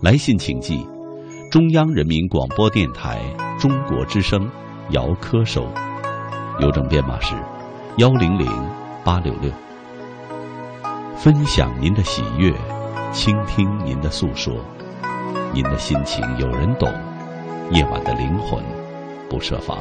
[0.00, 0.86] 来信请寄
[1.50, 3.20] 中央人民广播电台
[3.58, 4.46] 中国之声
[4.90, 5.66] 姚科收，
[6.60, 7.34] 邮政编码是
[7.96, 8.46] 幺零零
[9.04, 9.50] 八六六。
[11.16, 12.52] 分享您的喜悦，
[13.12, 14.52] 倾听您的诉说，
[15.52, 16.92] 您的心情有人懂。
[17.70, 18.62] 夜晚的灵魂
[19.30, 19.78] 不设防。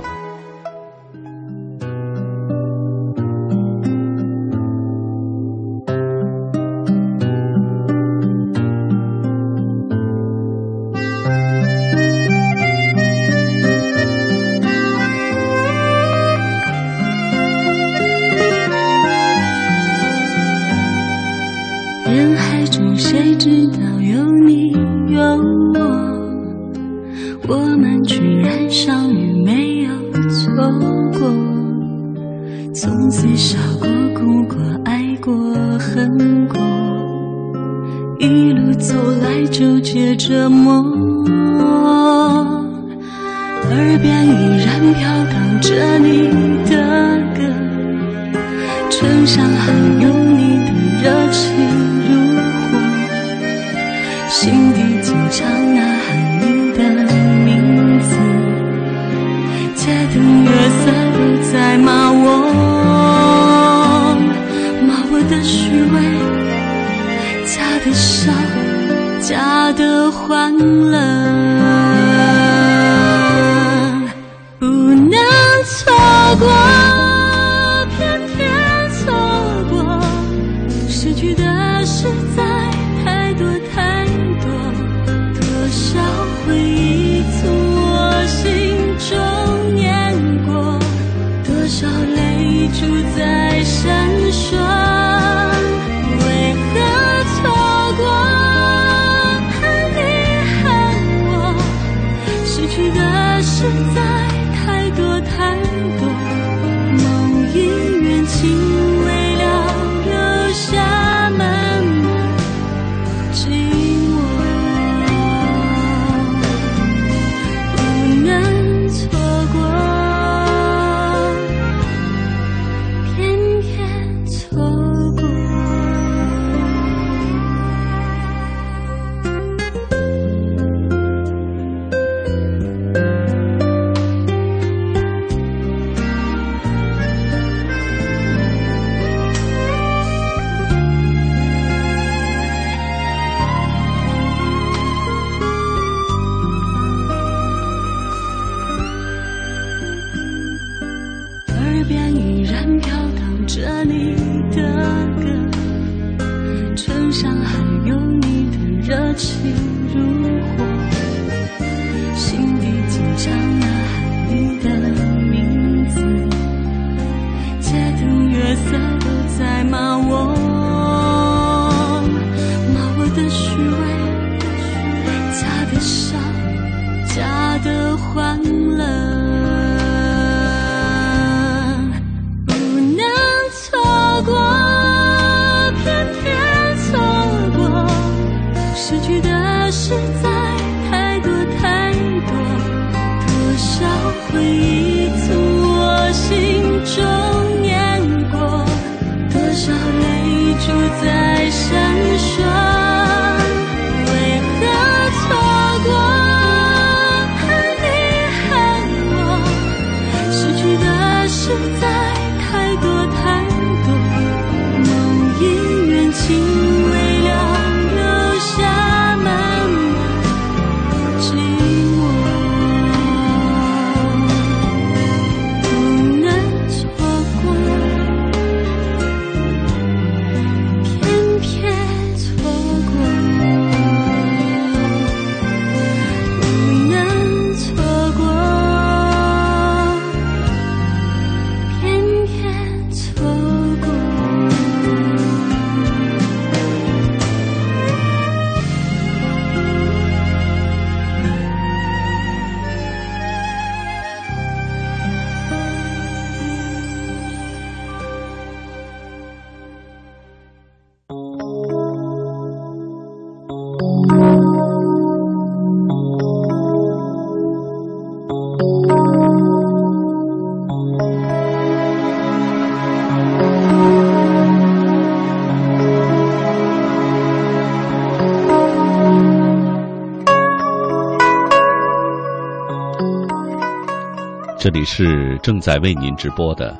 [284.63, 286.74] 这里是正在为您直播的，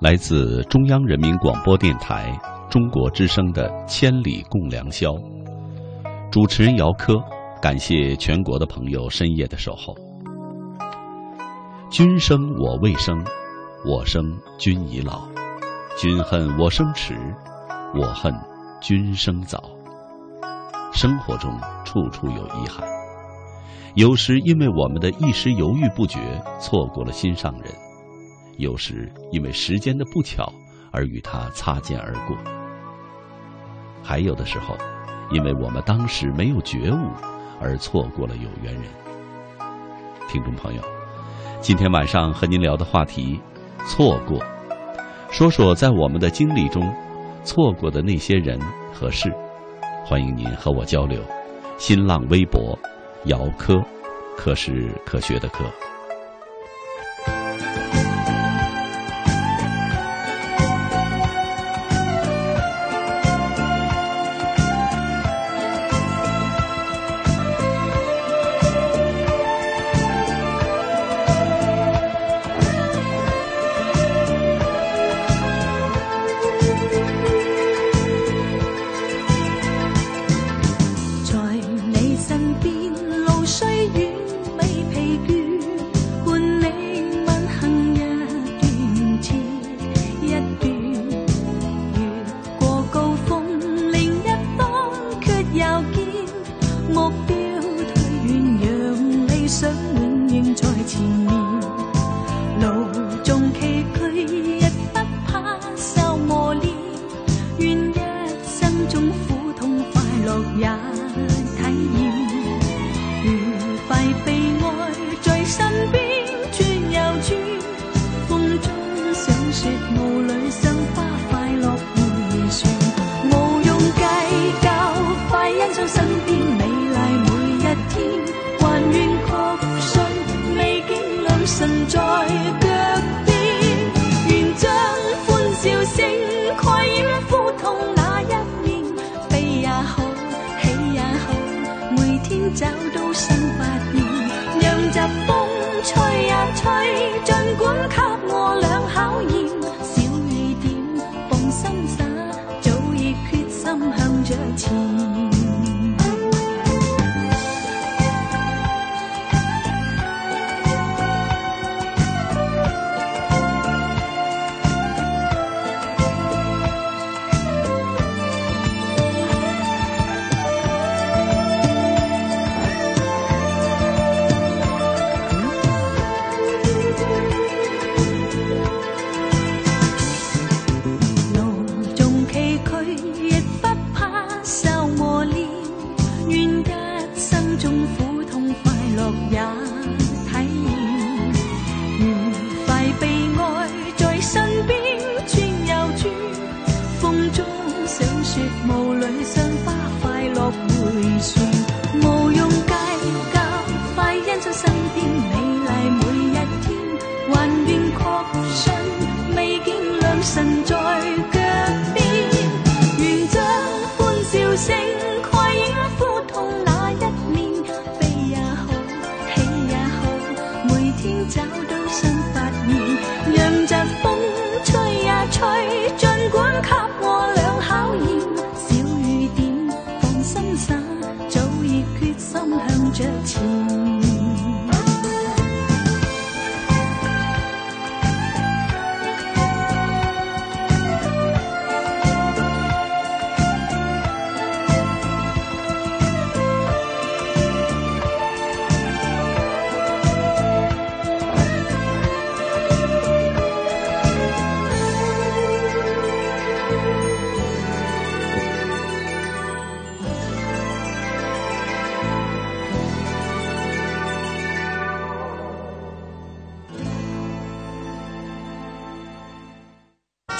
[0.00, 2.32] 来自中央人民广播电台
[2.70, 5.10] 中国之声的《千里共良宵》，
[6.30, 7.22] 主持人姚科，
[7.60, 9.94] 感谢全国的朋友深夜的守候。
[11.90, 13.22] 君生我未生，
[13.84, 14.24] 我生
[14.56, 15.28] 君已老，
[15.98, 17.14] 君恨我生迟，
[17.94, 18.32] 我恨
[18.80, 19.62] 君生早。
[20.90, 22.99] 生活中处处有遗憾。
[23.94, 26.20] 有时因为我们的一时犹豫不决，
[26.60, 27.72] 错过了心上人；
[28.56, 30.52] 有时因为时间的不巧
[30.92, 32.36] 而与他擦肩而过；
[34.00, 34.76] 还有的时候，
[35.32, 37.10] 因为我们当时没有觉悟
[37.60, 38.84] 而错过了有缘人。
[40.28, 40.82] 听众朋友，
[41.60, 43.40] 今天晚上和您聊的话题——
[43.88, 44.38] 错过，
[45.32, 46.88] 说说在我们的经历中
[47.42, 48.56] 错过的那些人
[48.92, 49.32] 和事。
[50.04, 51.20] 欢迎您和我交流。
[51.76, 52.78] 新浪微博。
[53.26, 53.84] 姚科，
[54.34, 55.64] 科是科学的科。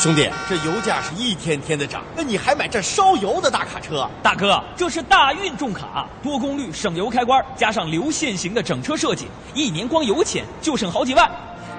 [0.00, 4.08] 兄弟，这油价是一天天的涨，那你还买这烧油的大卡车？
[4.22, 11.30] 大哥，这是大运重卡，多功率省油开关，加上流线型的整车设计，一年光油钱就省好几万。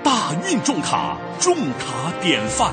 [0.04, 2.72] 大运重卡，重卡典范。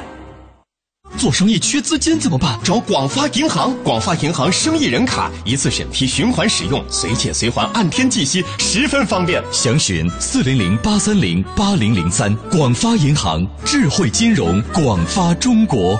[1.19, 2.59] 做生意缺资金怎么办？
[2.63, 9.43] 找广发银行，广发银行生意人卡一次审批，循环使用，随借随还，按天计息，十分方便。
[9.53, 12.33] 详询四零零八三零八零零三。
[12.51, 15.99] 广发银行，智慧金融，广发中国。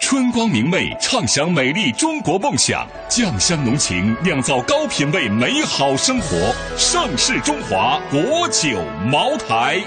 [0.00, 6.52] 春光明媚，畅享美丽中国梦想；酱香浓情，酿造高品位美好生活。
[6.76, 8.68] 盛世中华国酒
[9.06, 9.80] 茅台。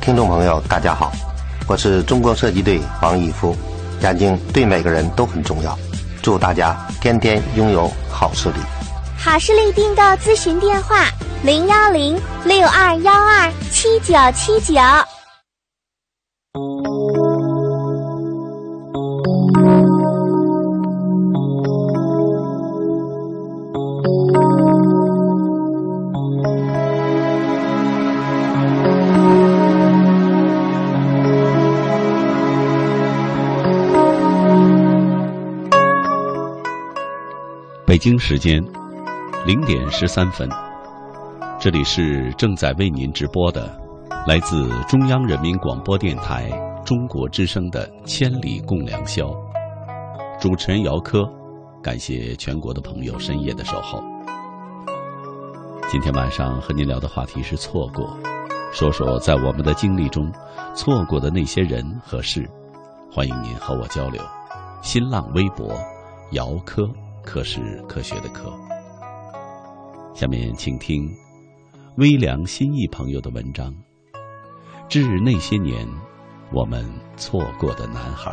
[0.00, 1.10] 听众朋友，大家好。
[1.68, 3.56] 我是中国射击队王义夫，
[4.00, 5.76] 眼睛对每个人都很重要，
[6.22, 8.56] 祝大家天天拥有好视力。
[9.18, 11.06] 好视力订购咨询电话：
[11.42, 15.15] 零幺零六二幺二七九七九。
[37.96, 38.62] 北京时间
[39.46, 40.46] 零点十三分，
[41.58, 43.74] 这里是正在为您直播的
[44.26, 46.50] 来自中央人民广播电台
[46.84, 49.24] 中国之声的《千里共良宵》，
[50.38, 51.24] 主持人姚科，
[51.82, 53.98] 感谢全国的朋友深夜的守候。
[55.88, 58.14] 今天晚上和您聊的话题是错过，
[58.74, 60.30] 说说在我们的经历中
[60.74, 62.46] 错过的那些人和事，
[63.10, 64.20] 欢迎您和我交流。
[64.82, 65.74] 新浪微博
[66.32, 66.86] 姚科。
[67.26, 68.50] 科是科学的科。
[70.14, 71.06] 下面请听
[71.96, 73.70] 微凉心意朋友的文章，
[74.88, 75.86] 《致那些年
[76.52, 78.30] 我们错过的男孩》。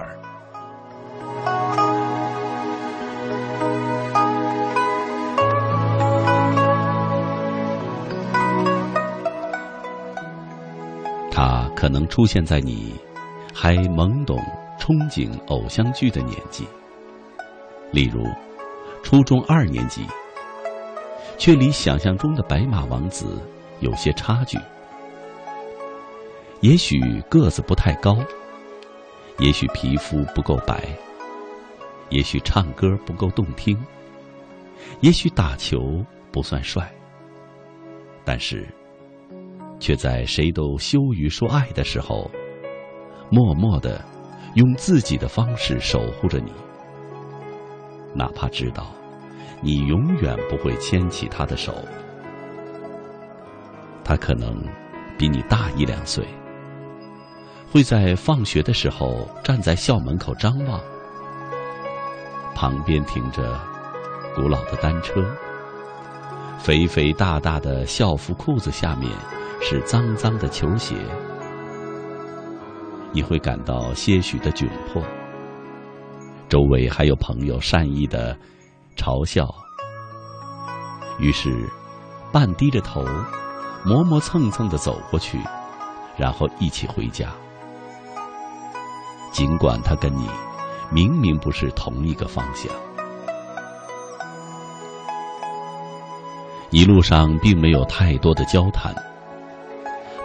[11.31, 12.93] 他可能出现在你
[13.53, 14.37] 还懵懂、
[14.79, 16.65] 憧憬偶像剧的年纪，
[17.91, 18.23] 例如。
[19.03, 20.07] 初中二年级，
[21.37, 23.25] 却离想象中的白马王子
[23.81, 24.57] 有些差距。
[26.61, 28.17] 也许个子不太高，
[29.37, 30.81] 也许皮肤不够白，
[32.09, 33.77] 也许唱歌不够动听，
[35.01, 35.79] 也许打球
[36.31, 36.89] 不算帅，
[38.23, 38.65] 但是，
[39.79, 42.31] 却在谁都羞于说爱的时候，
[43.29, 44.03] 默默的
[44.55, 46.51] 用自己的方式守护着你。
[48.13, 48.87] 哪怕知道
[49.61, 51.73] 你永远不会牵起他的手，
[54.03, 54.61] 他可能
[55.17, 56.25] 比你大一两岁，
[57.71, 60.79] 会在放学的时候站在校门口张望，
[62.53, 63.59] 旁边停着
[64.35, 65.25] 古老的单车，
[66.59, 69.09] 肥肥大大的校服裤子下面
[69.61, 70.95] 是脏脏的球鞋，
[73.11, 75.01] 你会感到些许的窘迫。
[76.53, 78.37] 周围还有朋友善意的
[78.95, 79.51] 嘲笑，
[81.17, 81.67] 于是
[82.31, 83.03] 半低着头，
[83.83, 85.39] 磨磨蹭蹭的走过去，
[86.15, 87.29] 然后一起回家。
[89.31, 90.29] 尽管他跟你
[90.91, 92.71] 明明不是同一个方向，
[96.69, 98.93] 一路上并没有太多的交谈，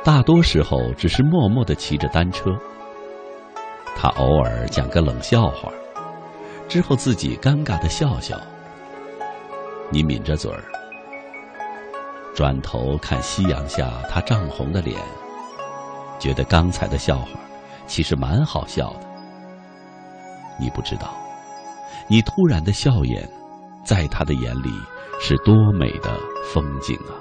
[0.04, 2.54] 大多时候只是默默的骑着单车。
[3.96, 5.72] 他偶尔讲个冷笑话。
[6.68, 8.38] 之后自己尴尬的笑笑，
[9.90, 10.62] 你抿着嘴儿，
[12.34, 15.00] 转头看夕阳下他涨红的脸，
[16.18, 17.40] 觉得刚才的笑话
[17.86, 19.08] 其实蛮好笑的。
[20.60, 21.16] 你不知道，
[22.06, 23.26] 你突然的笑颜，
[23.82, 24.70] 在他的眼里
[25.18, 26.20] 是多美的
[26.52, 27.16] 风景啊！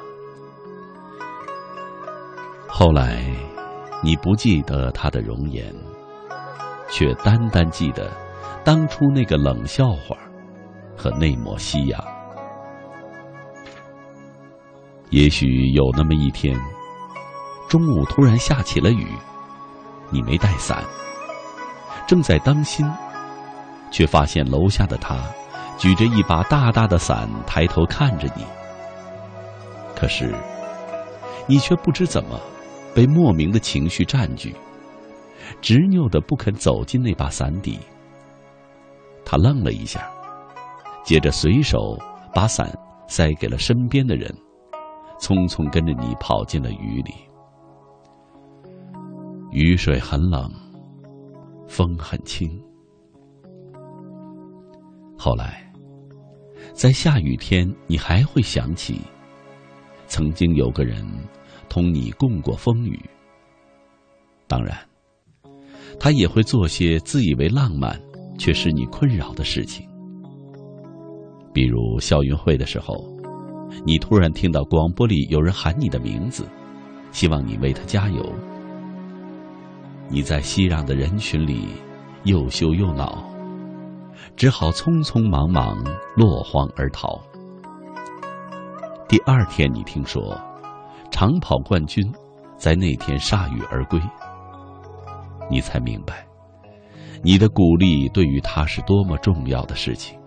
[2.68, 3.24] 后来，
[4.04, 5.74] 你不记得他的容颜，
[6.90, 8.12] 却单单记得。
[8.68, 10.18] 当初那个冷笑话
[10.98, 12.04] 和那抹夕阳，
[15.10, 16.54] 也许有那么一天，
[17.70, 19.08] 中午突然下起了雨，
[20.10, 20.84] 你没带伞，
[22.06, 22.86] 正在当心，
[23.90, 25.18] 却发现楼下的他
[25.78, 28.44] 举着一把大大的伞，抬头看着你。
[29.96, 30.36] 可是，
[31.48, 32.38] 你却不知怎么
[32.94, 34.54] 被莫名的情绪占据，
[35.62, 37.80] 执拗的不肯走进那把伞底。
[39.30, 40.10] 他愣了一下，
[41.04, 41.98] 接着随手
[42.34, 42.74] 把伞
[43.10, 44.34] 塞给了身边的人，
[45.20, 47.14] 匆匆跟着你跑进了雨里。
[49.52, 50.50] 雨水很冷，
[51.68, 52.50] 风很轻。
[55.18, 55.70] 后来，
[56.72, 59.02] 在下雨天，你还会想起，
[60.08, 61.06] 曾经有个人
[61.68, 62.98] 同你共过风雨。
[64.48, 64.78] 当然，
[66.00, 68.00] 他也会做些自以为浪漫，
[68.38, 69.88] 却是你困扰的事情。
[71.54, 73.04] 比如校运会的时候，
[73.86, 76.48] 你突然听到广播里有人喊你的名字，
[77.12, 78.24] 希望你为他加油。
[80.10, 81.68] 你在熙攘的人群里
[82.24, 83.24] 又羞又恼，
[84.36, 85.84] 只好匆匆忙忙
[86.16, 87.20] 落荒而逃。
[89.08, 90.38] 第二天，你听说
[91.10, 92.06] 长跑冠军
[92.58, 94.00] 在那天铩羽而归，
[95.50, 96.27] 你才明白，
[97.24, 100.18] 你的鼓励对于他是多么重要的事情。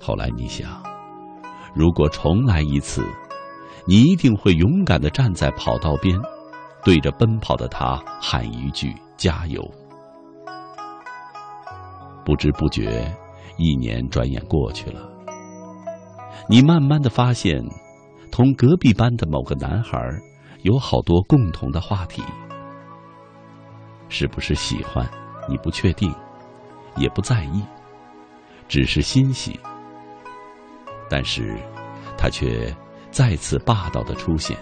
[0.00, 0.82] 后来你想，
[1.74, 3.02] 如果重来一次，
[3.86, 6.18] 你一定会勇敢的站在跑道边。
[6.84, 9.66] 对着奔跑的他喊一句“加油”。
[12.26, 13.10] 不知不觉，
[13.56, 15.00] 一年转眼过去了。
[16.46, 17.64] 你慢慢的发现，
[18.30, 19.98] 同隔壁班的某个男孩
[20.60, 22.22] 有好多共同的话题。
[24.10, 25.08] 是不是喜欢？
[25.48, 26.12] 你不确定，
[26.96, 27.62] 也不在意，
[28.68, 29.58] 只是欣喜。
[31.10, 31.56] 但是，
[32.16, 32.74] 他却
[33.10, 34.56] 再次霸道的出现。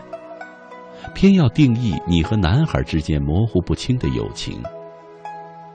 [1.14, 4.62] 偏要定义你和男孩之间模糊不清的友情。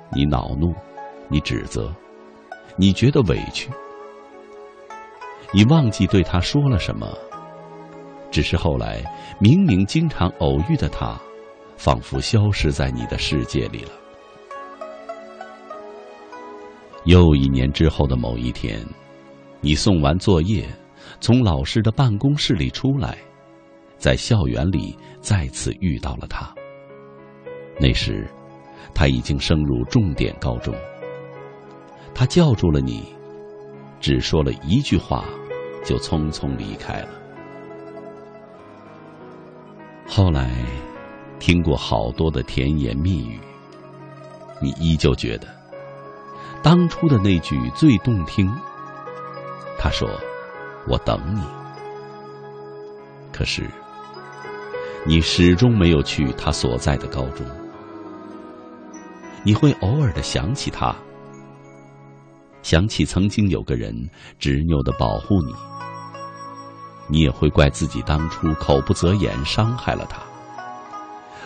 [0.10, 0.74] 你恼怒，
[1.28, 1.94] 你指责，
[2.78, 3.70] 你觉得委屈，
[5.52, 7.08] 你忘记对他说了什么。
[8.32, 9.04] 只是后来，
[9.40, 11.20] 明明经常偶遇的他，
[11.76, 13.92] 仿佛消失在你的世界里了。
[17.08, 18.86] 又一年之后的某一天，
[19.62, 20.68] 你送完作业，
[21.22, 23.18] 从老师的办公室里出来。
[23.98, 26.54] 在校园里再次遇到了他。
[27.80, 28.28] 那时，
[28.94, 30.76] 他已经升入重点高中。
[32.14, 33.06] 他叫住了你，
[34.02, 35.24] 只说了一句话，
[35.86, 37.10] 就匆匆离开了。
[40.06, 40.54] 后来，
[41.40, 43.40] 听过好多的甜言蜜语，
[44.62, 45.48] 你依旧觉得
[46.62, 48.52] 当初的那句最动听。
[49.78, 50.10] 他说
[50.88, 51.42] ：“我等你。”
[53.34, 53.70] 可是。
[55.06, 57.46] 你始终没有去他所在的高中，
[59.42, 60.94] 你会偶尔的想起他，
[62.62, 63.94] 想起曾经有个人
[64.38, 65.56] 执拗的保护你，
[67.08, 70.22] 你也会怪自己当初口不择言，伤害了他。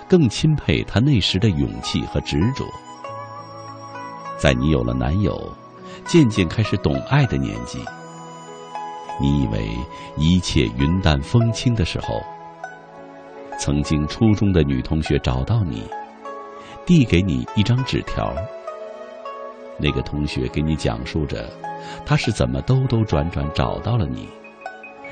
[0.10, 2.66] 更钦佩他那时的勇气和执着。
[4.42, 5.40] 在你有了男友，
[6.04, 7.78] 渐渐开始懂爱的年纪，
[9.22, 9.70] 你以为
[10.18, 12.20] 一切云淡风轻的时候。
[13.60, 15.88] 曾经初中的女同学找到你，
[16.88, 18.34] 递给你一张纸条。
[19.78, 21.48] 那个同学给你讲述着，
[22.04, 24.28] 他是怎么兜兜转转找到了你，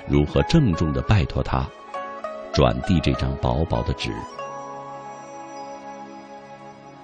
[0.08, 1.64] 如何郑重的拜托他
[2.52, 4.12] 转递这张薄薄的纸。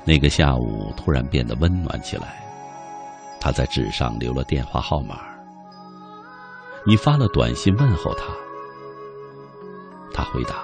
[0.06, 2.46] 那个下午突然变得温暖起来，
[3.42, 5.20] 他在纸上留了电话号码。
[6.86, 8.26] 你发了短信问候他，
[10.14, 10.64] 他回答。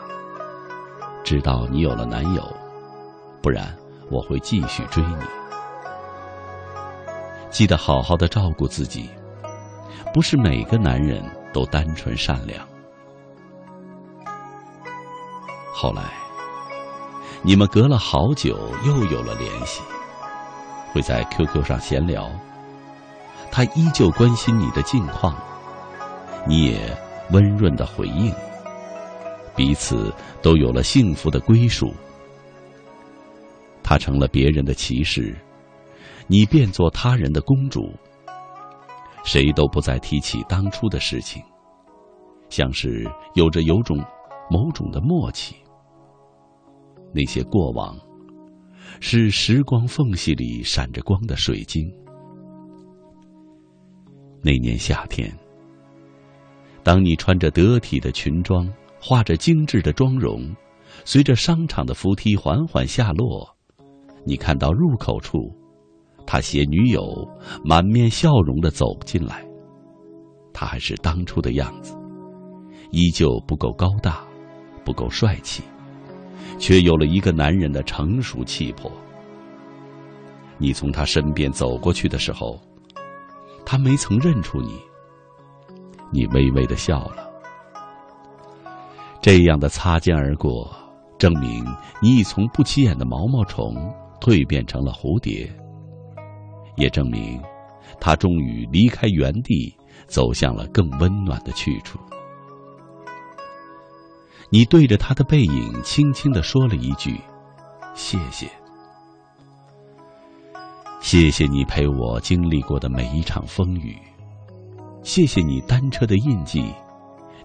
[1.24, 2.44] 知道你有了男友，
[3.42, 3.76] 不然
[4.10, 5.26] 我会继续追你。
[7.50, 9.10] 记得好好的照顾自己，
[10.14, 12.68] 不是每个男人都单纯善良。
[15.74, 16.04] 后来，
[17.44, 19.82] 你们隔了好久又有了联系，
[20.94, 22.30] 会在 QQ 上闲聊，
[23.52, 25.36] 他依旧关心你的近况，
[26.48, 26.96] 你也
[27.32, 28.32] 温润的回应。
[29.56, 31.92] 彼此都有了幸福的归属。
[33.82, 35.36] 他成了别人的骑士，
[36.28, 37.92] 你变做他人的公主。
[39.24, 41.44] 谁都不再提起当初的事情，
[42.50, 43.98] 像是有着有种
[44.50, 45.56] 某种的默契。
[47.14, 47.98] 那些过往，
[49.00, 51.90] 是时光缝隙里闪着光的水晶。
[54.42, 55.32] 那年夏天，
[56.84, 58.72] 当你穿着得体的裙装。
[59.04, 60.56] 画着精致的妆容，
[61.06, 63.50] 随着商场的扶梯缓缓下落，
[64.28, 65.40] 你看到入口处，
[66.24, 67.28] 他携女友
[67.66, 69.44] 满面笑容的走进来。
[70.54, 71.98] 他还是当初的样子，
[72.92, 74.24] 依旧不够高大，
[74.86, 75.64] 不够帅气，
[76.62, 78.90] 却有了一个男人的成熟气魄。
[80.60, 82.62] 你从他身边走过去的时候，
[83.66, 84.80] 他没曾认出你，
[86.12, 87.28] 你微微的笑了。
[89.22, 90.72] 这样的擦肩而过，
[91.18, 91.66] 证明
[92.00, 93.76] 你已从不起眼的毛毛虫
[94.20, 95.52] 蜕变成了蝴蝶，
[96.78, 97.42] 也证明
[98.00, 101.98] 他终于离开原地，走向了更温暖的去处。
[104.54, 107.18] 你对着他的背影轻轻的说了一句
[107.96, 108.52] ：“谢谢。”
[111.00, 113.98] 谢谢你陪我经历过的每一场风雨，
[115.04, 116.66] 谢谢你单车的印记，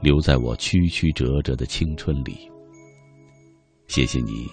[0.00, 2.50] 留在我曲曲折折的青春里。
[3.86, 4.50] 谢谢你，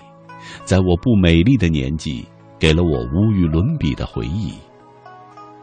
[0.64, 2.24] 在我不美丽的年纪，
[2.60, 4.54] 给了我无与伦比的回忆。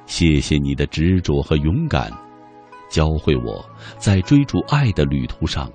[0.06, 2.12] 谢谢你的执着和勇敢，
[2.90, 3.64] 教会我
[3.96, 5.70] 在追逐爱的旅途上，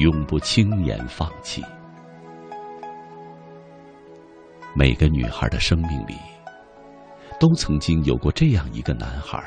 [0.00, 1.62] 永不轻言放弃。
[4.74, 6.14] 每个女孩的生命里，
[7.38, 9.38] 都曾经有过这样一个男孩。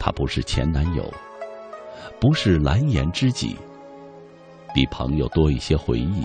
[0.00, 1.08] 他不是前男友，
[2.20, 3.56] 不是蓝颜知己，
[4.74, 6.24] 比朋友多一些回忆，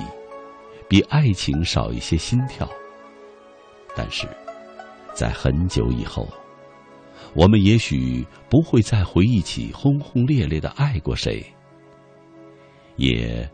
[0.89, 2.67] 比爱情少一些心跳。
[3.95, 4.27] 但是，
[5.13, 6.27] 在很久以后。
[7.35, 11.45] 我们也许不会再回忆起轰轰烈烈的爱过谁，
[12.95, 13.49] 也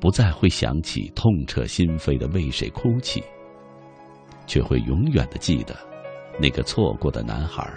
[0.00, 3.22] 不再会想起痛彻心扉的为谁哭泣，
[4.46, 5.76] 却会永远的记得
[6.40, 7.68] 那个错过的男孩，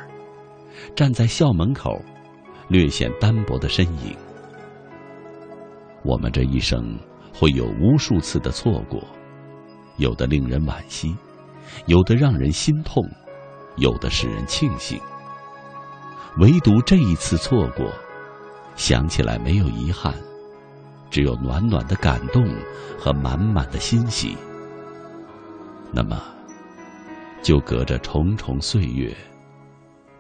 [0.96, 2.00] 站在校门口，
[2.68, 4.16] 略显单薄的身影。
[6.04, 6.98] 我们这一生
[7.34, 9.02] 会有无数次的错过，
[9.98, 11.16] 有的令人惋惜，
[11.88, 13.04] 有的让人心痛，
[13.78, 15.00] 有的使人庆幸。
[16.38, 17.92] 唯独这一次错过，
[18.76, 20.14] 想起来没有遗憾，
[21.12, 22.44] 只有暖暖的感动
[22.98, 24.36] 和满满的欣喜。
[25.92, 26.20] 那么，
[27.44, 29.16] 就隔着重重岁月，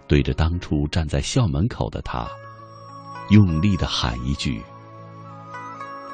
[0.06, 2.27] 对着当初站在校门口的他，
[3.30, 4.62] 用力的喊一句：“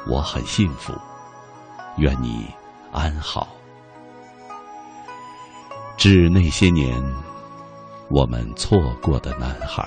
[0.07, 0.93] 我很幸福，
[1.97, 2.47] 愿你
[2.93, 3.49] 安好。”
[5.97, 7.03] 致那些年。
[8.09, 9.85] 我们错过的男孩。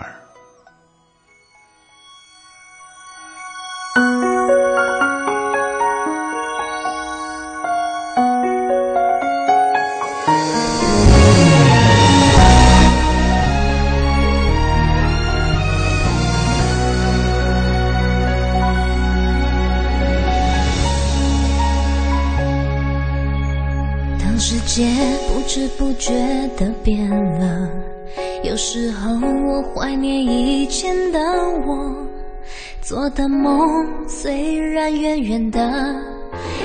[32.81, 35.61] 做的梦虽然远远的，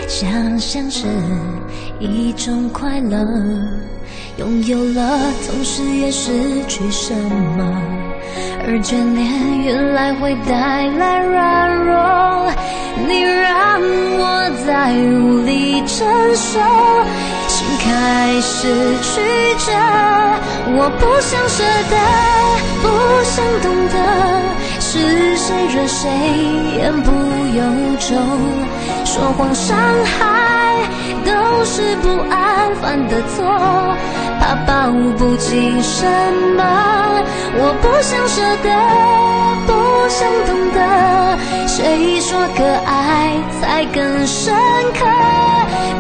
[0.08, 1.08] 想象是
[2.00, 3.20] 一种快乐。
[4.38, 6.32] 拥有了，同时也失
[6.68, 7.82] 去什么？
[8.68, 12.52] 而眷恋原来会带来软弱，
[13.08, 13.80] 你让
[14.18, 16.60] 我再无力承受。
[17.48, 18.68] 心开始
[19.02, 19.22] 曲
[19.60, 19.72] 折，
[20.76, 21.96] 我不想舍得，
[22.82, 22.84] 不
[23.24, 23.96] 想懂得，
[24.96, 26.10] 是谁惹谁
[26.78, 27.62] 言不由
[28.00, 28.16] 衷，
[29.04, 30.78] 说谎伤害
[31.26, 33.44] 都是不安犯的错，
[34.40, 36.06] 怕抱不紧什
[36.56, 36.64] 么，
[37.58, 38.70] 我不想舍得，
[39.68, 39.74] 不
[40.08, 40.80] 想懂得，
[41.68, 44.56] 谁说可爱才更深
[44.94, 45.06] 刻，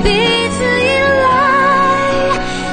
[0.05, 0.08] 彼
[0.51, 0.88] 此依
[1.25, 1.27] 赖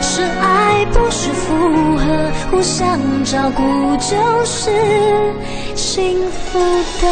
[0.00, 0.86] 是爱。
[0.92, 2.04] 不是附和，
[2.50, 4.70] 互相照顾就是
[5.94, 6.58] 幸福
[7.02, 7.06] 的。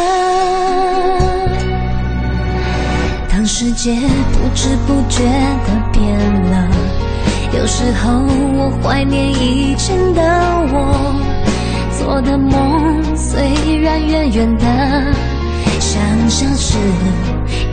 [3.29, 6.01] 当世界不知不觉的变
[6.49, 6.67] 了，
[7.53, 8.23] 有时候
[8.57, 10.23] 我怀念以前的
[10.73, 11.13] 我，
[11.99, 13.39] 做的梦虽
[13.83, 14.65] 然远远的，
[15.79, 16.75] 想象是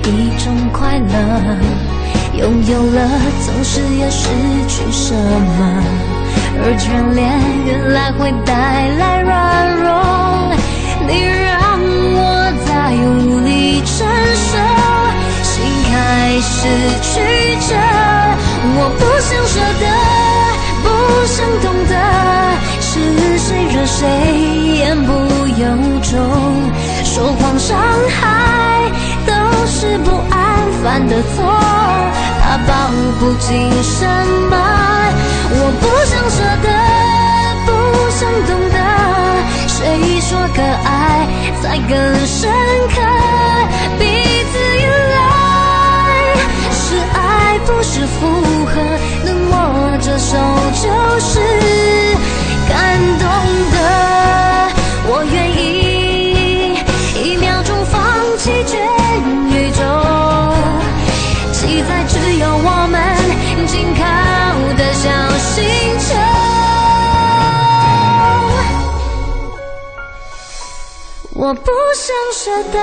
[0.05, 1.57] 一种快乐。
[2.37, 3.09] 拥有了，
[3.47, 4.29] 总是要失
[4.68, 5.83] 去什么？
[6.61, 7.27] 而眷恋
[7.64, 9.88] 原来会带来软弱，
[11.06, 11.78] 你让
[12.14, 12.18] 我
[12.66, 14.50] 再无力承受，
[15.42, 15.52] 心
[15.90, 15.92] 开
[16.40, 16.56] 始
[17.02, 17.08] 曲
[17.68, 17.70] 折。
[18.76, 19.84] 我不想舍得，
[20.82, 20.87] 不
[21.26, 21.92] 想懂得，
[22.80, 22.90] 是
[23.38, 24.00] 谁惹谁
[24.78, 25.11] 言不
[25.61, 25.62] 由
[26.02, 26.12] 衷，
[27.04, 28.20] 说谎伤害
[29.26, 29.32] 都
[29.66, 30.37] 是不安
[30.82, 31.37] 犯的错。
[32.40, 32.70] 怕抱
[33.20, 34.06] 不紧什
[34.50, 34.54] 么，
[40.29, 41.27] 说个爱
[41.62, 42.53] 才更深
[42.95, 43.01] 刻？
[43.99, 44.05] 彼
[44.53, 45.19] 此依赖，
[46.71, 48.21] 是爱不是附
[48.67, 48.75] 和，
[49.25, 50.37] 能握着手
[50.75, 50.87] 就
[51.19, 51.41] 是
[71.48, 72.78] 我不想舍得，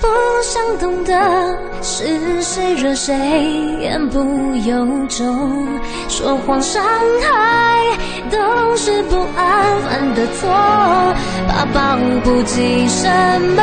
[0.00, 0.08] 不
[0.42, 3.14] 想懂得是谁惹谁，
[3.80, 4.18] 言不
[4.56, 5.68] 由衷，
[6.08, 6.82] 说谎伤
[7.22, 7.84] 害
[8.28, 10.50] 都是不安分的错，
[11.46, 13.06] 怕保不齐什
[13.54, 13.62] 么，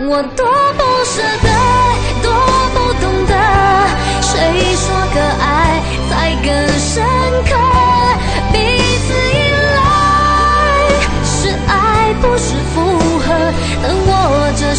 [0.00, 0.46] 我多
[0.78, 1.50] 不舍得，
[2.22, 2.32] 多
[2.72, 3.34] 不懂得，
[4.22, 7.04] 谁说可爱才更深
[7.44, 7.85] 刻？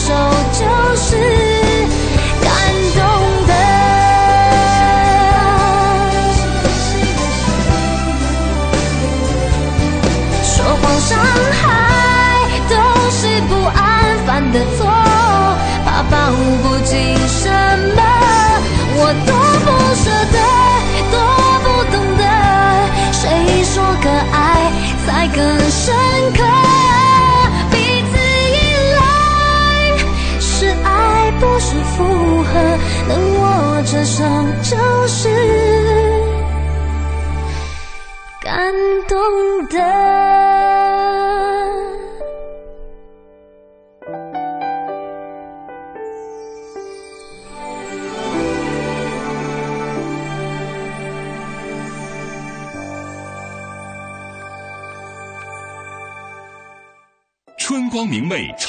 [0.07, 0.13] 手
[0.53, 0.63] 就
[0.95, 1.17] 是
[2.41, 2.47] 感
[2.95, 2.99] 动
[3.45, 3.51] 的。
[10.45, 11.19] 说谎伤
[11.51, 11.61] 害
[12.69, 12.71] 都
[13.11, 13.77] 是不安
[14.25, 14.79] 犯的错，
[15.83, 16.15] 怕抱
[16.63, 16.95] 不紧
[17.27, 17.49] 什
[17.93, 18.01] 么，
[18.95, 19.29] 我多
[19.65, 20.37] 不舍得，
[21.11, 21.15] 多
[21.63, 22.23] 不懂得，
[23.11, 23.19] 谁
[23.65, 24.71] 说可爱
[25.05, 25.37] 才更
[25.69, 25.93] 深
[26.33, 26.66] 刻？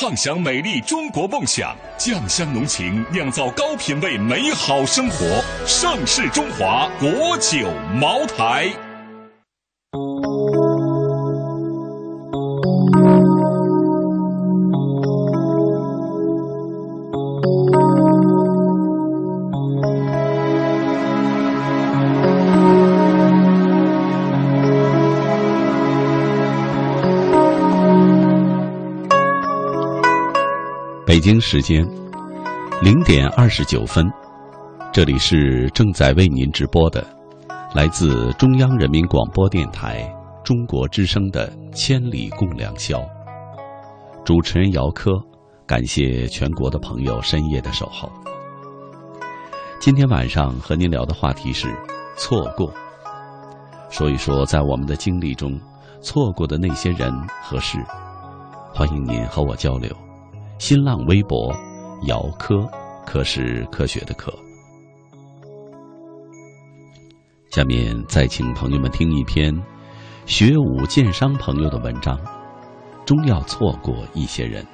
[0.01, 5.43] 畅享美丽中国梦想；酱香浓情，酿造高品位美好生活。
[5.67, 7.69] 盛世中华国酒
[8.01, 8.88] 茅台。
[31.19, 31.85] 北京时间
[32.81, 34.09] 零点二十九分，
[34.93, 37.05] 这里是正在为您直播的，
[37.75, 40.09] 来自中央人民广播电台
[40.45, 43.01] 中国之声的《千里共良宵》。
[44.25, 45.11] 主持人姚科，
[45.67, 48.09] 感谢全国的朋友深夜的守候。
[49.81, 51.67] 今天晚上和您聊的话题是
[52.17, 52.73] 错过，
[53.91, 55.61] 说一说在我们的经历中
[56.01, 57.77] 错过的那些人和事。
[58.73, 59.91] 欢迎您和我交流。
[60.59, 61.55] 新浪微博，
[62.03, 62.69] 姚科，
[63.07, 64.33] 科是科学的科。
[67.51, 69.55] 下面再请朋友们听一篇
[70.27, 72.19] 学武剑商朋友的文章，
[73.07, 74.67] 终要错过一些人。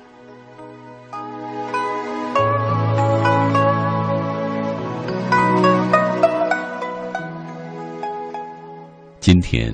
[9.20, 9.73] 今天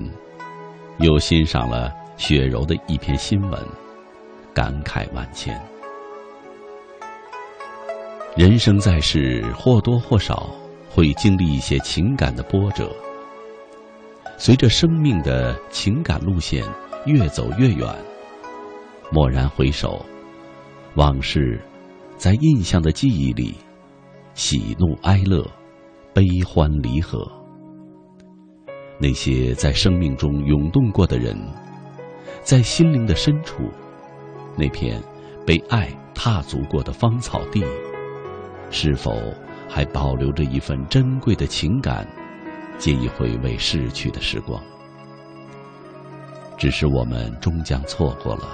[0.98, 3.64] 又欣赏了雪柔的一篇新闻，
[4.52, 5.58] 感慨万千。
[8.40, 10.48] 人生在世，或多或少
[10.88, 12.90] 会经历一些情感的波折。
[14.38, 16.64] 随着生命的情感路线
[17.04, 17.86] 越走越远，
[19.12, 20.02] 蓦然回首，
[20.94, 21.60] 往事
[22.16, 23.54] 在印象的记忆里，
[24.32, 25.46] 喜怒哀乐，
[26.14, 27.30] 悲欢离合。
[28.98, 31.36] 那些在生命中涌动过的人，
[32.42, 33.64] 在心灵的深处，
[34.56, 34.98] 那片
[35.46, 37.62] 被爱踏足过的芳草地。
[38.70, 39.20] 是否
[39.68, 42.06] 还保留着一份珍贵的情感，
[42.78, 44.62] 借以回味逝去的时光？
[46.56, 48.48] 只是我们终将错过了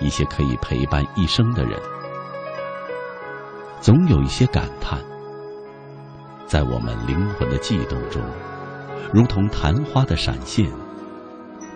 [0.00, 1.80] 一些可以陪伴一生的人。
[3.80, 4.98] 总有一些感叹，
[6.46, 8.22] 在我们灵魂的悸动中，
[9.12, 10.70] 如同昙花的闪现，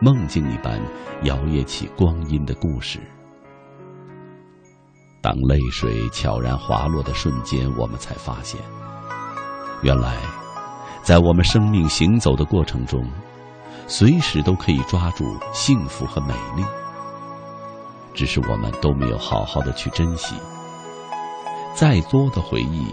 [0.00, 0.80] 梦境一般
[1.22, 3.00] 摇曳起光阴的故事。
[5.22, 8.58] 当泪水悄然滑落的瞬间，我们才发现，
[9.82, 10.16] 原来，
[11.02, 13.06] 在我们生命行走的过程中，
[13.86, 16.64] 随时都可以抓住幸福和美丽。
[18.14, 20.34] 只是我们都没有好好的去珍惜，
[21.74, 22.86] 再多的回忆，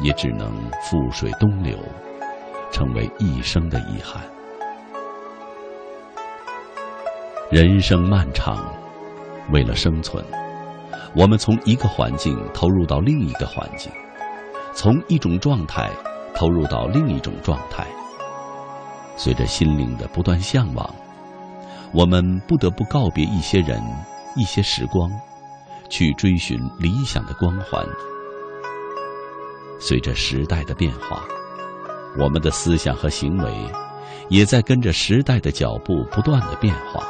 [0.00, 0.50] 也只能
[0.82, 1.78] 覆水东流，
[2.70, 4.22] 成为一生的遗憾。
[7.50, 8.64] 人生漫长，
[9.50, 10.24] 为了生存。
[11.14, 13.92] 我们从一个环境投入到另一个环境，
[14.72, 15.90] 从一种状态
[16.34, 17.86] 投入到另一种状态。
[19.14, 20.88] 随着心灵的不断向往，
[21.92, 23.78] 我们不得不告别一些人、
[24.36, 25.10] 一些时光，
[25.90, 27.84] 去追寻理想的光环。
[29.78, 31.22] 随着时代的变化，
[32.18, 33.52] 我们的思想和行为
[34.30, 37.06] 也在跟着时代的脚步不断的变化。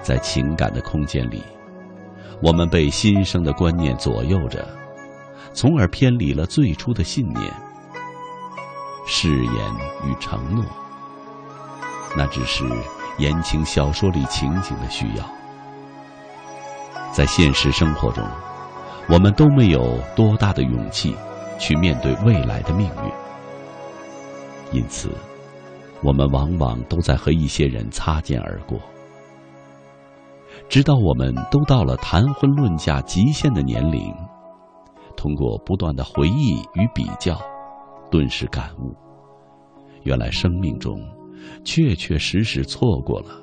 [0.00, 1.42] 在情感的空间里。
[2.42, 4.66] 我们被新生的观念左右着，
[5.54, 7.40] 从而偏离了最初的信念。
[9.06, 9.54] 誓言
[10.04, 10.64] 与承诺，
[12.16, 12.64] 那只是
[13.18, 15.24] 言情小说里情景的需要。
[17.12, 18.24] 在现实生活中，
[19.08, 21.14] 我们都没有多大的勇气
[21.60, 22.90] 去面对未来的命
[24.72, 25.10] 运，因此，
[26.02, 28.80] 我们往往都在和一些人擦肩而过。
[30.72, 34.10] 直到我们都到了谈婚论嫁极限的年龄，
[35.14, 37.38] 通过不断的回忆与比较，
[38.10, 38.96] 顿时感悟：
[40.04, 40.98] 原来生命中
[41.62, 43.38] 确确实实错过了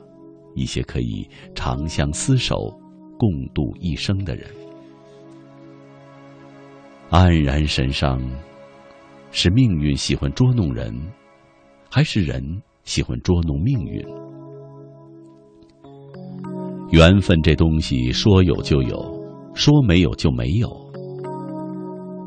[0.56, 2.56] 一些可以长相厮守、
[3.20, 4.50] 共度一生的人。
[7.12, 8.20] 黯然神伤，
[9.30, 10.92] 是命运喜欢捉弄人，
[11.92, 12.42] 还是人
[12.86, 14.04] 喜欢捉弄命运？
[16.92, 18.98] 缘分这东西，说有就有，
[19.54, 20.68] 说没有就没有。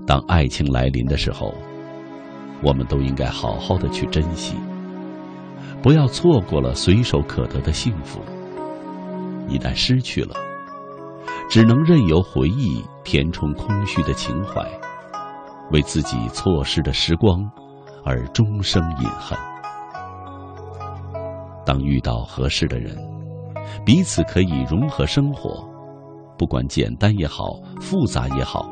[0.07, 1.53] 当爱情来临的时候，
[2.63, 4.55] 我们都应该好好的去珍惜，
[5.83, 8.21] 不要错过了随手可得的幸福。
[9.49, 10.37] 一旦失去了，
[11.51, 14.65] 只能任由回忆填充空虚的情怀，
[15.73, 17.45] 为自己错失的时光
[18.05, 19.37] 而终生隐恨。
[21.67, 22.97] 当遇到合适的人。
[23.85, 25.69] 彼此可以融合生活，
[26.39, 28.69] 不管简单也好，复杂也好，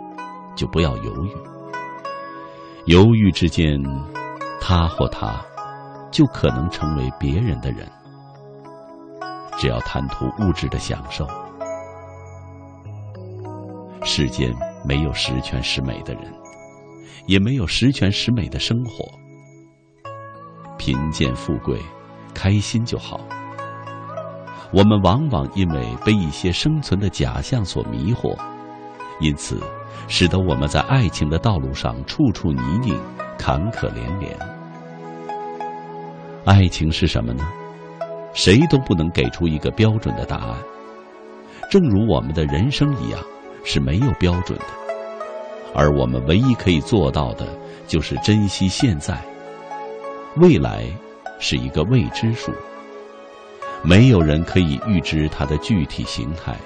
[0.56, 1.30] 就不要犹豫。
[2.86, 3.78] 犹豫之间，
[4.60, 5.44] 他或她
[6.10, 7.86] 就可能成为别人的人。
[9.58, 11.26] 只要贪图物质的享受，
[14.02, 14.50] 世间
[14.84, 16.32] 没有十全十美的人，
[17.26, 19.04] 也没有十全十美的生活。
[20.78, 21.78] 贫贱富贵，
[22.32, 23.20] 开心就好。
[24.72, 28.36] 我们往往因为被一些生存的假象所迷惑，
[29.20, 29.60] 因此
[30.06, 32.96] 使得我们在爱情的道路上处处泥泞、
[33.36, 34.38] 坎坷连连。
[36.44, 37.44] 爱情是什么呢？
[38.32, 40.54] 谁都不能给出一个标准的答案。
[41.68, 43.20] 正如我们的人生一样，
[43.64, 44.64] 是没有标准的。
[45.74, 47.46] 而我们唯一可以做到的，
[47.88, 49.20] 就是珍惜现在。
[50.36, 50.84] 未来
[51.40, 52.52] 是一个未知数。
[53.82, 56.56] 没有人可以预知它的具体形态，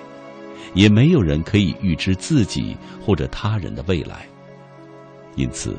[0.74, 4.26] 也没有人可以预知自己或者他人的未来。
[5.36, 5.76] 因此，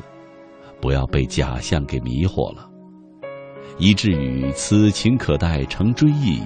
[0.82, 2.70] 不要被假象给迷惑了，
[3.78, 6.42] 以至于此情可待成追忆，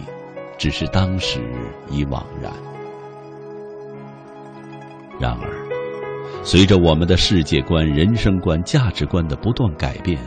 [0.57, 1.39] 只是当时
[1.91, 2.51] 已惘然。
[5.19, 10.19] 然而，随着我们的世界观、人生观、价值观的不断改变，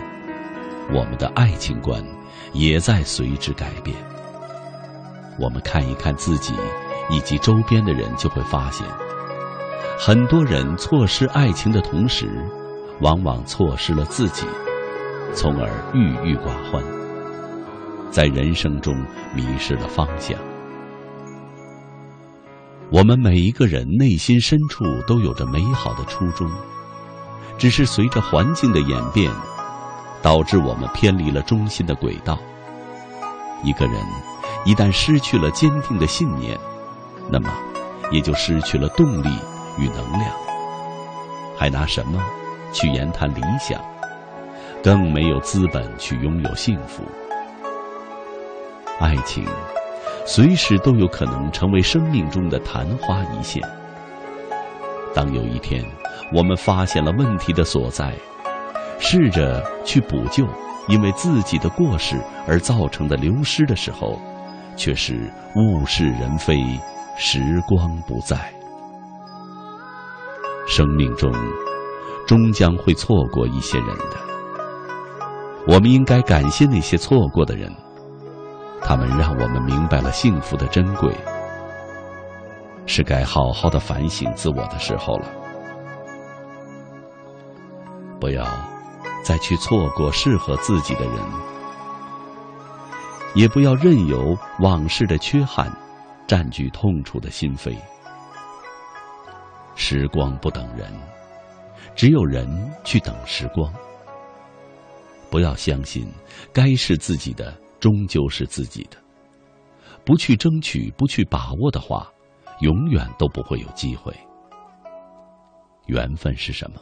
[0.93, 2.05] 我们的爱情观
[2.53, 3.97] 也在随之改变。
[5.39, 6.55] 我们看一看自己
[7.11, 8.87] 以及周边的人，就会发现，
[9.99, 12.28] 很多人错失爱情的同时，
[13.01, 14.47] 往往错失了自己，
[15.35, 16.83] 从而郁郁寡欢，
[18.11, 18.95] 在人生中
[19.35, 20.39] 迷失了方向。
[22.91, 26.49] 我们每一个人内心深处都有着美好的初衷，
[27.57, 29.33] 只是随着环境的演变，
[30.20, 32.39] 导致我们偏离了中心的轨道。
[33.64, 33.97] 一个人。
[34.64, 36.58] 一旦失去了坚定的信念，
[37.30, 37.52] 那么
[38.10, 39.28] 也就失去了动力
[39.78, 40.30] 与能量，
[41.56, 42.22] 还拿什么
[42.72, 43.80] 去言谈理想？
[44.82, 47.04] 更没有资本去拥有幸福。
[48.98, 49.44] 爱情
[50.26, 53.62] 随时都有可能成为生命中的昙花一现。
[55.14, 55.84] 当有一天
[56.32, 58.12] 我们发现了问题的所在，
[58.98, 60.46] 试着去补救
[60.88, 62.16] 因为自己的过失
[62.48, 64.20] 而造成的流失的时候，
[64.77, 66.57] 却是物是人非，
[67.16, 68.53] 时光不在。
[70.66, 71.33] 生命中
[72.27, 74.16] 终将会错过一些人的，
[75.66, 77.70] 我们应该感谢那些错过的人，
[78.81, 81.12] 他们让我们明白了幸福的珍贵。
[82.85, 85.27] 是该好好的反省自我的时候了，
[88.18, 88.45] 不要
[89.23, 91.14] 再去错过适合自己的人。
[93.35, 95.70] 也不要任由往事的缺憾
[96.26, 97.74] 占据痛楚的心扉。
[99.74, 100.93] 时光不等人，
[101.95, 102.47] 只有人
[102.85, 103.72] 去等时光。
[105.30, 106.07] 不要相信，
[106.53, 108.99] 该是自己的终究是自己的。
[110.05, 112.12] 不去争取，不去把握的话，
[112.61, 114.14] 永远都不会有机会。
[115.87, 116.80] 缘分是什么？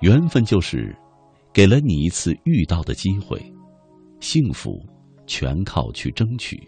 [0.00, 0.96] 缘分就是
[1.52, 3.53] 给了你一次遇到的机会。
[4.24, 4.82] 幸福
[5.26, 6.58] 全靠去争取。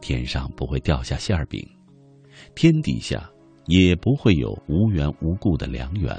[0.00, 1.62] 天上不会掉下馅儿饼，
[2.54, 3.30] 天底下
[3.66, 6.10] 也不会有无缘无故的良缘。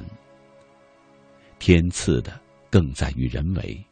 [1.57, 2.39] 天赐的
[2.69, 3.83] 更在于人为，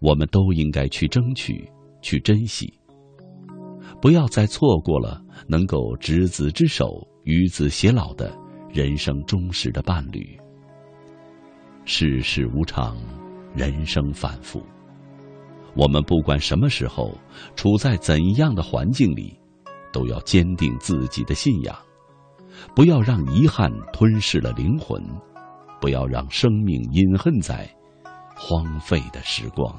[0.00, 1.64] 我们都应该去争取，
[2.02, 2.74] 去珍惜。
[4.02, 8.36] 不要再错过了能够执子之手，与子偕老的
[8.68, 10.36] 人生忠实的伴侣。
[11.84, 12.96] 世事无常，
[13.54, 14.60] 人生反复，
[15.76, 17.12] 我们不管什么时候，
[17.56, 19.36] 处在怎样的环境里，
[19.92, 21.76] 都要坚定自己的信仰，
[22.74, 25.02] 不要让遗憾吞噬了灵魂，
[25.80, 27.68] 不要让生命隐恨在
[28.36, 29.76] 荒废的时光。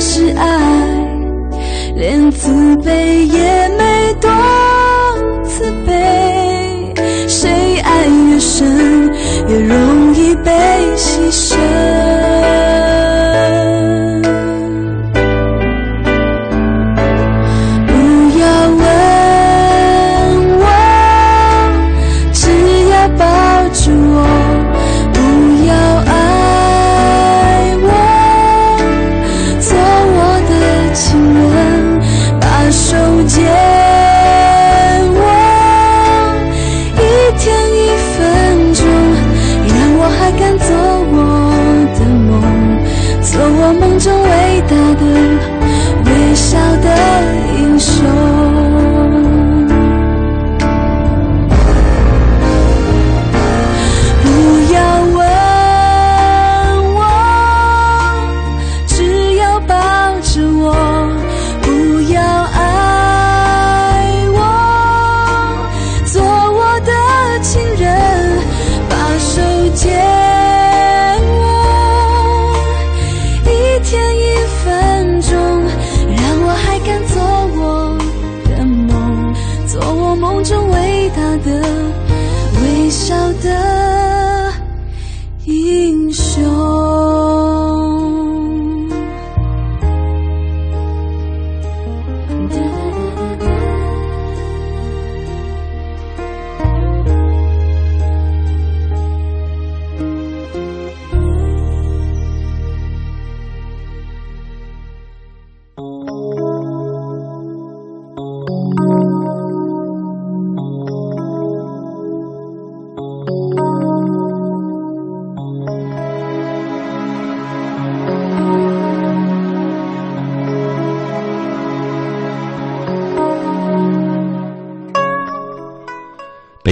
[0.00, 0.48] 是爱，
[1.96, 4.30] 连自卑也没多
[5.44, 6.94] 慈悲，
[7.26, 8.97] 谁爱越深。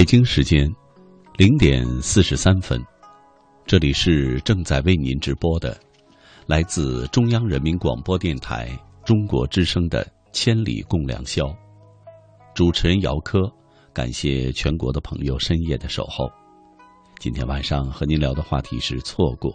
[0.07, 0.73] 北京时间
[1.35, 2.81] 零点四十三分，
[3.65, 5.77] 这里是正在为您直播的，
[6.45, 8.69] 来自中央人民广播电台
[9.03, 11.47] 中国之声的《千里共良宵》，
[12.55, 13.51] 主持人姚科，
[13.91, 16.31] 感谢全国的朋友深夜的守候。
[17.19, 19.53] 今天晚上和您聊的话题是错过，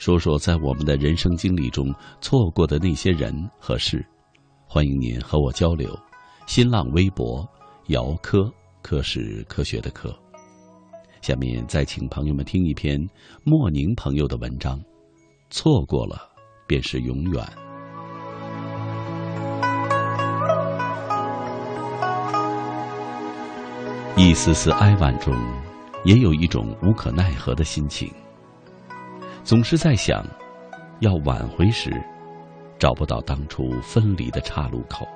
[0.00, 4.04] 说说在我们的人生经历中错过的那些人和事，
[4.66, 5.96] 欢迎您和我交流。
[6.48, 7.48] 新浪微博
[7.86, 8.52] 姚科。
[8.82, 10.14] 科是科学的科。
[11.20, 13.04] 下面再请朋友们听一篇
[13.44, 14.78] 莫宁朋友的文章，
[15.50, 16.30] 《错过了
[16.66, 17.44] 便是永远》。
[24.16, 25.34] 一丝丝哀婉中，
[26.04, 28.10] 也有一种无可奈何的心情。
[29.44, 30.24] 总是在想，
[31.00, 31.90] 要挽回时，
[32.78, 35.06] 找不到当初分离的岔路口。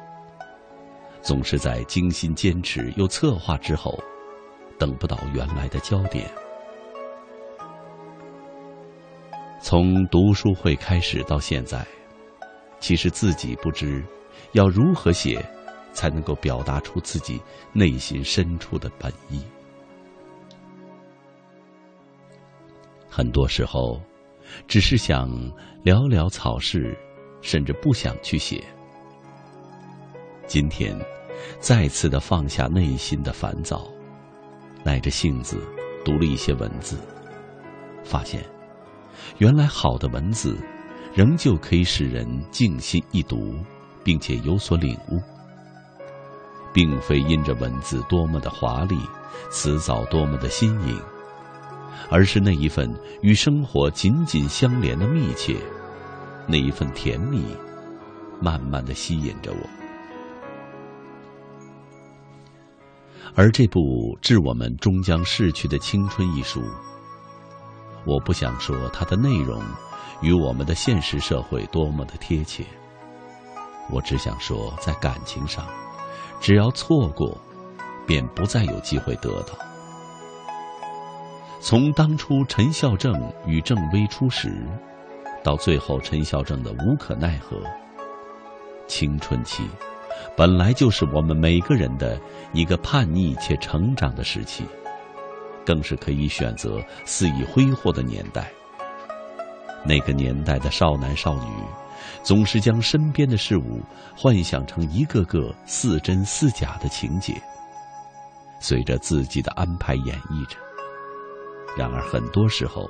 [1.22, 3.96] 总是在精心坚持又策划之后，
[4.78, 6.28] 等不到原来的焦点。
[9.60, 11.86] 从读书会开始到现在，
[12.80, 14.04] 其实自己不知
[14.52, 15.40] 要如何写，
[15.92, 17.40] 才能够表达出自己
[17.72, 19.40] 内心深处的本意。
[23.08, 24.02] 很多时候，
[24.66, 25.30] 只是想
[25.84, 26.98] 寥寥草事，
[27.40, 28.64] 甚至不想去写。
[30.48, 30.98] 今天，
[31.60, 33.86] 再次的放下内心的烦躁，
[34.84, 35.58] 耐着性子
[36.04, 36.96] 读了一些文字，
[38.04, 38.44] 发现，
[39.38, 40.56] 原来好的文字，
[41.14, 43.54] 仍旧可以使人静心一读，
[44.02, 45.20] 并且有所领悟，
[46.72, 48.98] 并非因着文字多么的华丽，
[49.50, 51.00] 辞藻多么的新颖，
[52.10, 55.56] 而是那一份与生活紧紧相连的密切，
[56.46, 57.44] 那一份甜蜜，
[58.40, 59.81] 慢慢的吸引着我。
[63.34, 63.80] 而这部
[64.20, 66.62] 《致我们终将逝去的青春》一书，
[68.04, 69.62] 我不想说它的内容
[70.20, 72.62] 与我们的现实社会多么的贴切，
[73.90, 75.66] 我只想说，在感情上，
[76.40, 77.40] 只要错过，
[78.06, 79.54] 便不再有机会得到。
[81.58, 83.14] 从当初陈孝正
[83.46, 84.54] 与郑微初识，
[85.42, 87.56] 到最后陈孝正的无可奈何，
[88.86, 89.62] 青春期。
[90.36, 92.20] 本来就是我们每个人的
[92.52, 94.64] 一个叛逆且成长的时期，
[95.64, 98.50] 更是可以选择肆意挥霍的年代。
[99.84, 101.64] 那个年代的少男少女，
[102.22, 103.80] 总是将身边的事物
[104.16, 107.34] 幻想成一个个似真似假的情节，
[108.60, 110.56] 随着自己的安排演绎着。
[111.76, 112.88] 然而，很多时候，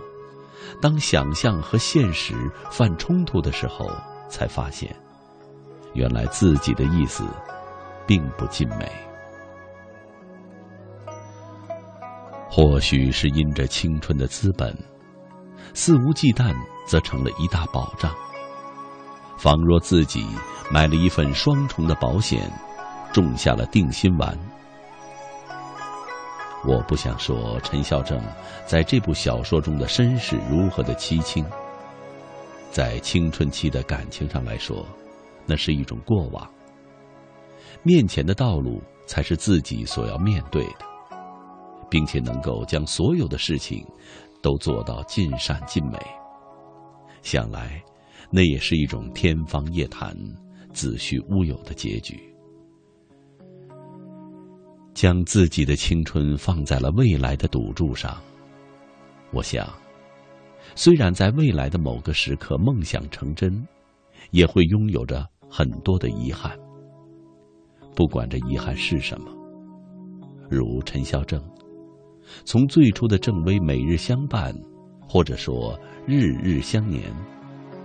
[0.80, 2.34] 当想象和现实
[2.70, 3.90] 犯冲突的时候，
[4.28, 4.94] 才发现。
[5.94, 7.24] 原来自己的意思，
[8.06, 8.90] 并不尽美。
[12.50, 14.76] 或许是因着青春的资本，
[15.72, 16.54] 肆无忌惮
[16.86, 18.14] 则成了一大保障。
[19.38, 20.26] 仿若自己
[20.70, 22.50] 买了一份双重的保险，
[23.12, 24.38] 种下了定心丸。
[26.64, 28.22] 我不想说陈孝正
[28.66, 31.44] 在这部小说中的身世如何的凄清，
[32.70, 34.86] 在青春期的感情上来说。
[35.46, 36.48] 那是一种过往，
[37.82, 40.86] 面前的道路才是自己所要面对的，
[41.90, 43.84] 并且能够将所有的事情
[44.40, 45.98] 都做到尽善尽美。
[47.22, 47.82] 想来，
[48.30, 50.16] 那也是一种天方夜谭、
[50.72, 52.20] 子虚乌有的结局。
[54.94, 58.20] 将自己的青春放在了未来的赌注上，
[59.32, 59.66] 我想，
[60.74, 63.66] 虽然在未来的某个时刻梦想成真，
[64.30, 65.28] 也会拥有着。
[65.54, 66.58] 很多的遗憾，
[67.94, 69.30] 不管这遗憾是什么，
[70.48, 71.38] 如陈孝正，
[72.46, 74.54] 从最初的郑微每日相伴，
[75.06, 77.02] 或者说日日相黏，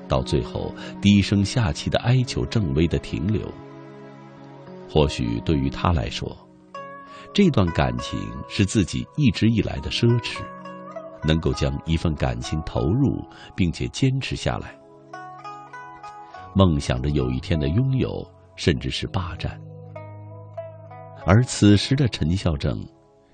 [0.07, 3.45] 到最后低声下气的哀求郑微的停留，
[4.89, 6.33] 或许对于他来说，
[7.33, 10.39] 这段感情是自己一直以来的奢侈，
[11.27, 13.21] 能够将一份感情投入
[13.57, 14.76] 并且坚持下来，
[16.53, 18.25] 梦想着有一天的拥有，
[18.55, 19.59] 甚至是霸占。
[21.25, 22.83] 而此时的陈孝正，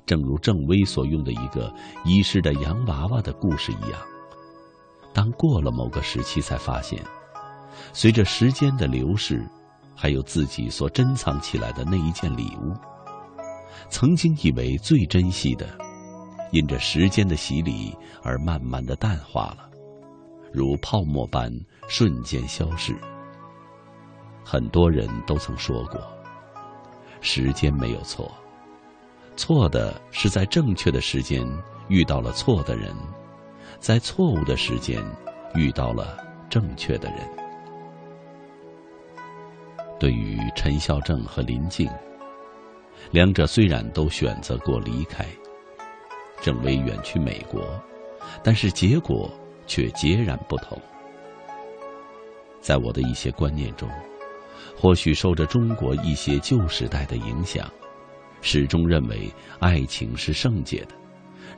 [0.05, 3.99] 正如郑薇所用的一个遗失的洋娃娃的故事一样，
[5.14, 6.99] 当过了某个时期，才发现，
[7.93, 9.47] 随着时间的流逝，
[9.95, 12.74] 还有自己所珍藏起来的那一件礼物，
[13.89, 15.70] 曾经以为最珍惜的，
[16.51, 19.70] 因着时间的洗礼而慢慢的淡化了，
[20.51, 21.51] 如泡沫般
[21.95, 22.97] 瞬间消逝。
[24.43, 26.01] 很多人都曾说过。
[27.21, 28.33] 时间没有错，
[29.35, 31.47] 错的是在正确的时间
[31.89, 32.95] 遇到了错的人，
[33.79, 35.05] 在错误的时间
[35.53, 36.17] 遇到了
[36.49, 37.19] 正确的人。
[39.99, 41.87] 对于陈孝正和林静，
[43.11, 45.27] 两者虽然都选择过离开，
[46.41, 47.63] 郑薇远去美国，
[48.43, 49.29] 但是结果
[49.67, 50.75] 却截然不同。
[52.64, 53.88] 在我的一些观念中。
[54.76, 57.70] 或许受着中国一些旧时代的影响，
[58.41, 60.95] 始终认为爱情是圣洁的，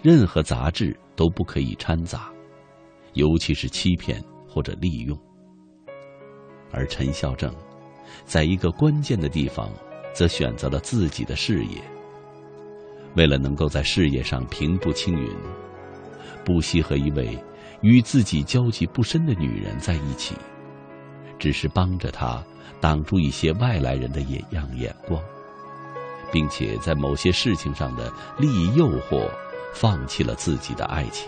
[0.01, 2.29] 任何杂质都不可以掺杂，
[3.13, 5.17] 尤其是欺骗或者利用。
[6.71, 7.53] 而陈孝正，
[8.25, 9.71] 在一个关键的地方，
[10.13, 11.81] 则选择了自己的事业。
[13.15, 15.31] 为了能够在事业上平步青云，
[16.43, 17.37] 不惜和一位
[17.81, 20.35] 与自己交集不深的女人在一起，
[21.39, 22.43] 只是帮着他。
[22.81, 25.19] 挡住一些外来人的眼样眼光，
[26.31, 29.27] 并且在某些事情上的利益诱惑，
[29.73, 31.27] 放弃了自己的爱情。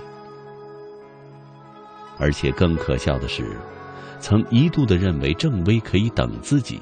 [2.20, 3.58] 而且更可笑的是，
[4.20, 6.80] 曾一度的认为郑薇可以等自己。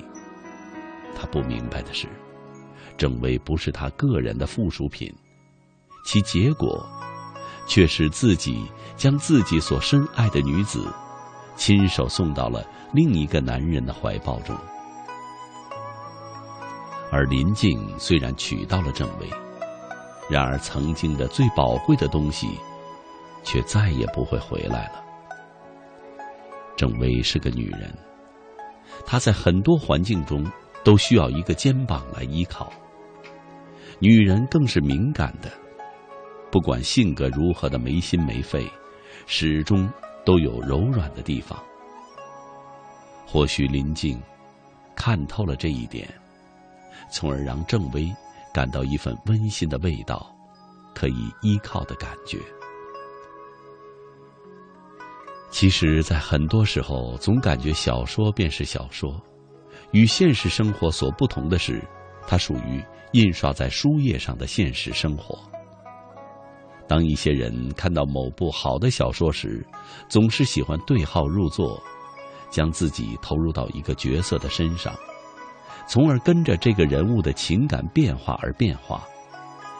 [1.15, 2.07] 他不明白的是，
[2.97, 5.13] 郑薇不是他个人的附属品，
[6.05, 6.85] 其结果，
[7.65, 8.65] 却是自己
[8.97, 10.85] 将自己所深爱的女子。
[11.55, 14.55] 亲手送到了另一个男人的怀抱中，
[17.11, 19.27] 而林静虽然娶到了郑薇，
[20.29, 22.49] 然而曾经的最宝贵的东西，
[23.43, 25.03] 却再也不会回来了。
[26.75, 27.93] 郑薇是个女人，
[29.05, 30.45] 她在很多环境中
[30.83, 32.71] 都需要一个肩膀来依靠。
[33.99, 35.49] 女人更是敏感的，
[36.51, 38.69] 不管性格如何的没心没肺，
[39.25, 39.89] 始终。
[40.25, 41.57] 都有柔软的地方。
[43.25, 44.21] 或许林静
[44.95, 46.07] 看透了这一点，
[47.11, 48.13] 从而让郑薇
[48.53, 50.33] 感到一份温馨的味道，
[50.93, 52.39] 可以依靠的感觉。
[55.51, 59.21] 其实，在很多时候，总感觉小说便是小说，
[59.91, 61.81] 与现实生活所不同的是，
[62.27, 65.39] 它属于印刷在书页上的现实生活。
[66.87, 69.65] 当一些人看到某部好的小说时，
[70.07, 71.81] 总是喜欢对号入座，
[72.49, 74.93] 将自己投入到一个角色的身上，
[75.87, 79.03] 从而跟着这个人物的情感变化而变化，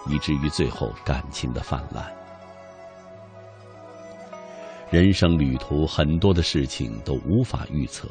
[0.10, 2.12] 以至于最后感情的泛滥。
[4.90, 8.08] 人生旅途很多的事情都无法预测，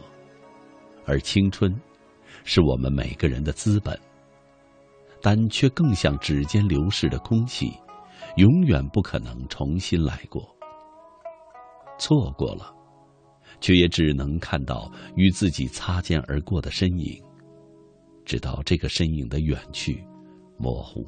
[1.04, 1.74] 而青春，
[2.44, 3.98] 是我们每个人的资本，
[5.20, 7.72] 但却更像指尖流逝的空气。
[8.36, 10.44] 永远不可能重新来过，
[11.98, 12.74] 错过了，
[13.60, 17.22] 却也只能看到与自己擦肩而过的身影，
[18.24, 20.04] 直到这个身影的远去，
[20.58, 21.06] 模糊。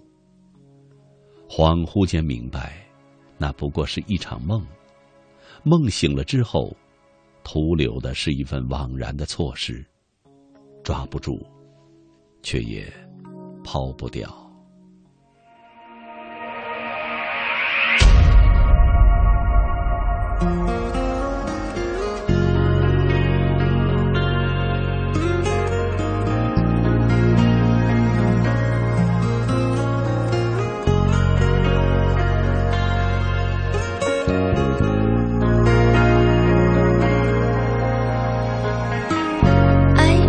[1.49, 2.87] 恍惚间明白，
[3.39, 4.64] 那不过是一场梦，
[5.64, 6.77] 梦醒了之后，
[7.43, 9.85] 徒留的是一份枉然的错失，
[10.85, 11.45] 抓不住，
[12.43, 12.87] 却也
[13.64, 14.46] 抛不掉。
[20.39, 20.45] 爱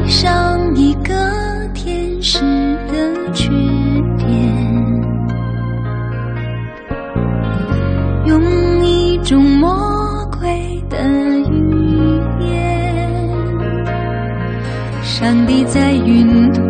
[0.08, 1.14] 上一个
[1.74, 2.40] 天使
[2.88, 3.50] 的缺
[4.18, 4.28] 点
[8.26, 9.97] 用一种魔
[10.48, 10.98] 飞的
[11.50, 13.12] 语言
[15.04, 16.64] 上帝在云端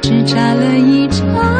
[0.00, 1.57] 只眨了一眨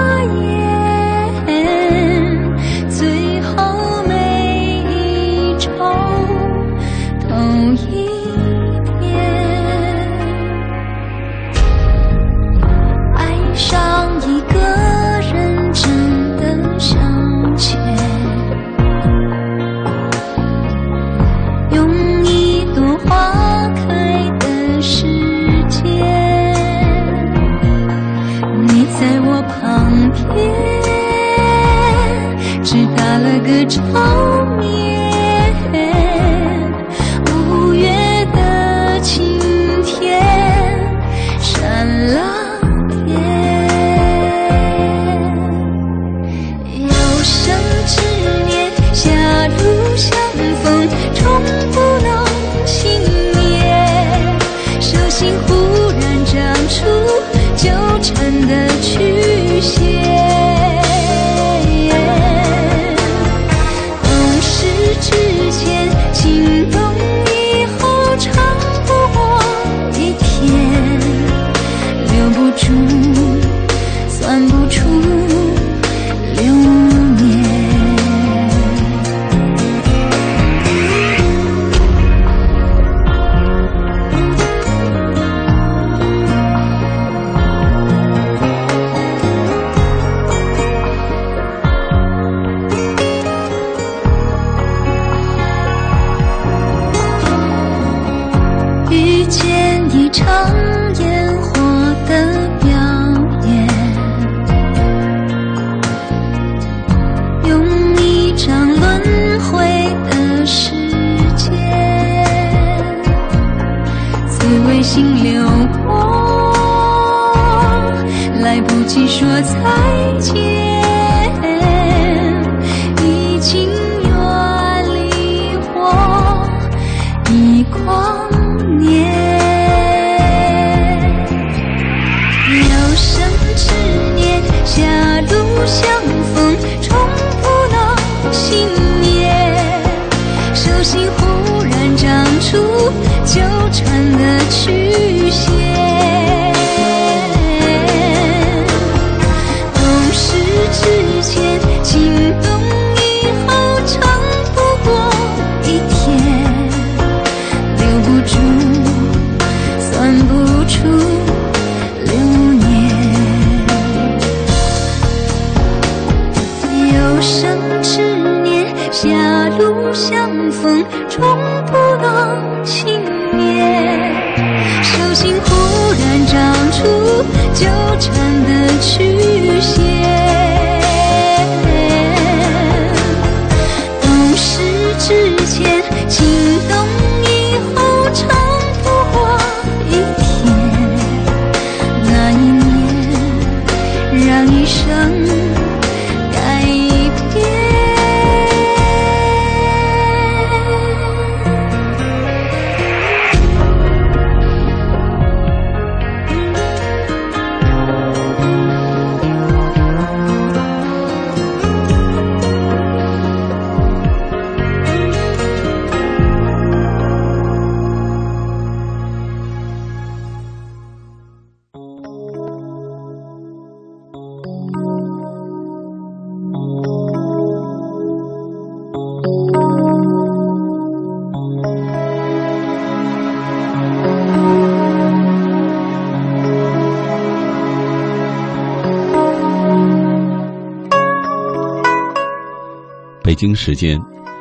[243.28, 244.00] 北京时间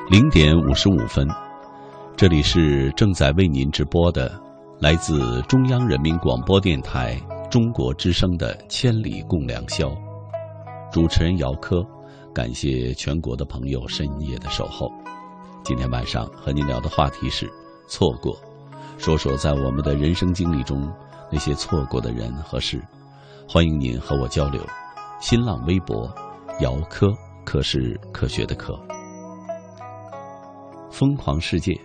[0.09, 1.27] 零点五十五分，
[2.15, 4.31] 这里是正在为您直播的
[4.79, 7.19] 来自中央人民广播电台
[7.51, 9.89] 中国之声的《千里共良宵》，
[10.89, 11.85] 主持人姚科，
[12.33, 14.89] 感谢全国的朋友深夜的守候。
[15.65, 17.45] 今天晚上和您聊的话题是
[17.89, 18.39] 错过，
[18.97, 20.89] 说说在我们的人生经历中
[21.29, 22.81] 那些错过的人和事。
[23.49, 24.65] 欢迎您和我交流，
[25.19, 26.09] 新浪微博
[26.61, 27.13] 姚科。
[27.47, 28.77] 可是科学的科。
[30.91, 31.79] 疯狂世界，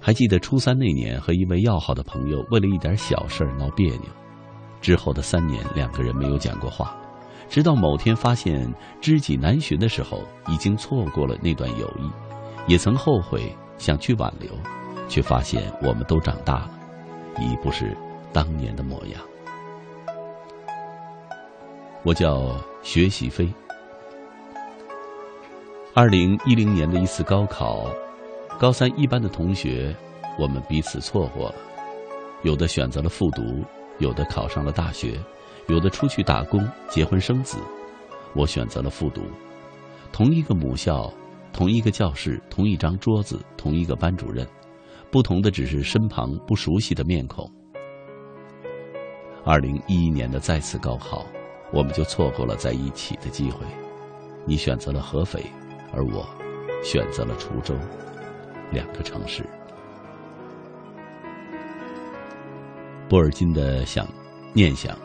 [0.00, 4.06] 还记得初三那年和一位要好的朋友为了一点小事闹别扭，
[4.80, 6.96] 之后的三年两个人没有讲过话，
[7.48, 8.68] 直到某天发现
[9.00, 12.10] 知己难寻的时候，已经错过了那段友谊，
[12.72, 14.50] 也曾后悔想去挽留，
[15.08, 16.70] 却发现我们都长大了，
[17.38, 17.96] 已不是
[18.32, 19.22] 当年的模样。
[22.02, 23.48] 我叫学习飞。
[25.98, 27.90] 二零一零年的一次高考，
[28.60, 29.96] 高三一班的同学，
[30.38, 31.54] 我们彼此错过了。
[32.42, 33.64] 有的选择了复读，
[33.98, 35.18] 有的考上了大学，
[35.68, 37.56] 有的出去打工、结婚生子。
[38.34, 39.22] 我选择了复读。
[40.12, 41.10] 同一个母校，
[41.50, 44.46] 同一个教室，同一张桌子，同一个班主任，
[45.10, 47.50] 不同的只是身旁不熟悉的面孔。
[49.46, 51.24] 二零一一年的再次高考，
[51.72, 53.64] 我们就错过了在一起的机会。
[54.44, 55.42] 你选择了合肥。
[55.92, 56.26] 而我
[56.82, 57.74] 选择了滁州，
[58.70, 59.44] 两个城市。
[63.08, 64.06] 布尔津的想
[64.52, 64.96] 念想，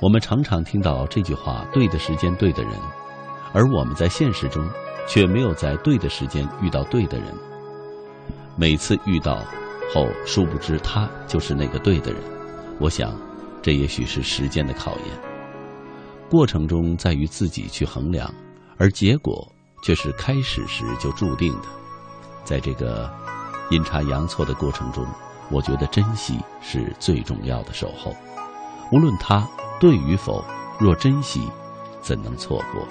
[0.00, 2.72] 我们常常听到这句话：“对的时间，对的人。”
[3.52, 4.66] 而我们在现实中
[5.06, 7.32] 却没有在对的时间遇到对的人。
[8.56, 9.36] 每次遇到
[9.92, 12.20] 后，殊不知他就是那个对的人。
[12.80, 13.14] 我想，
[13.62, 15.06] 这也许是时间的考验。
[16.28, 18.32] 过程中在于自己去衡量，
[18.78, 19.46] 而结果
[19.86, 21.68] 却是开始时就注定的。
[22.42, 23.08] 在这个
[23.70, 25.06] 阴差阳错的过程中，
[25.48, 28.12] 我觉得珍惜是最重要的守候。
[28.90, 29.46] 无论它
[29.78, 30.44] 对与否，
[30.80, 31.48] 若珍惜，
[32.02, 32.84] 怎能错过？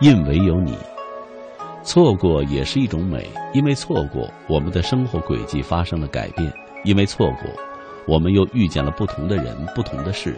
[0.00, 0.78] 因为有你，
[1.84, 3.30] 错过也是一种美。
[3.52, 6.50] 因为错过，我们的生活轨迹发生了改变；
[6.82, 7.50] 因为错过，
[8.08, 10.34] 我们又遇见了不同的人、不同的事。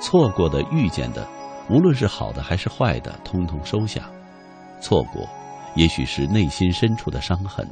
[0.00, 1.26] 错过的、遇见的，
[1.68, 4.02] 无论是好的还是坏的，通通收下。
[4.80, 5.26] 错过，
[5.74, 7.66] 也许是内心深处的伤痕。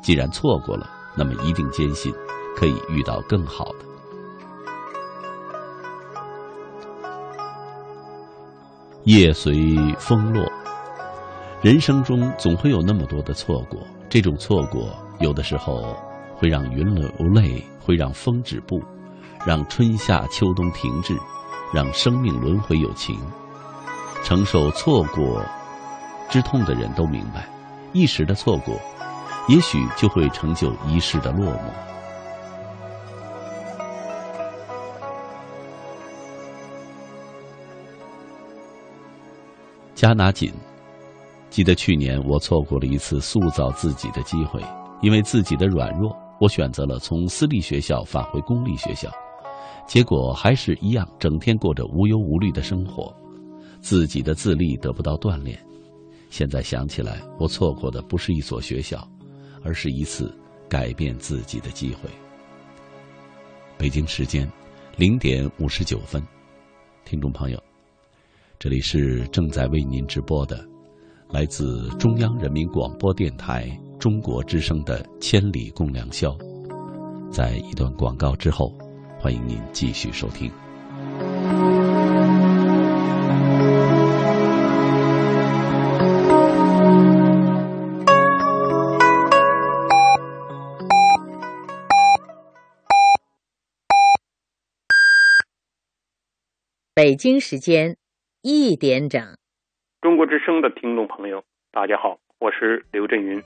[0.00, 2.12] 既然错过了，那么一定坚信
[2.56, 3.84] 可以遇到更好的。
[9.04, 10.44] 叶随风落，
[11.66, 13.80] 人生中总会有那么多的错过。
[14.08, 15.96] 这种错过，有的时候
[16.36, 18.80] 会让云流泪，会让风止步，
[19.44, 21.12] 让春夏秋冬停滞，
[21.74, 23.18] 让生命轮回有情。
[24.22, 25.44] 承受错过
[26.30, 27.48] 之痛的人都明白，
[27.92, 28.78] 一时的错过，
[29.48, 31.72] 也许就会成就一世的落寞。
[39.96, 40.54] 加拿锦。
[41.48, 44.62] 记得去年我错过了一次塑造自己的机会，
[45.00, 49.10] 因为自己的软弱，我选择了从私立学校返回公立学校，
[49.86, 53.14] 结果还是一样，整天过着无忧无虑的生活，
[53.80, 55.58] 自己的自立得不到锻炼。
[56.28, 59.08] 现在想起来，我错过的不是一所学校，
[59.62, 60.36] 而是一次
[60.68, 62.10] 改变自己的机会。
[63.78, 64.50] 北京时间
[64.96, 66.22] 零点五十九分，
[67.04, 67.62] 听众朋友。
[68.58, 70.66] 这里是正在为您直播的，
[71.32, 73.68] 来自中央人民广播电台
[73.98, 76.30] 中国之声的《千里共良宵》。
[77.30, 78.72] 在一段广告之后，
[79.18, 80.50] 欢迎您继续收听。
[96.94, 97.96] 北京时间。
[98.48, 99.36] 一点整，
[100.06, 101.42] 中国之声的听众朋友，
[101.72, 103.42] 大家好，我是刘震云。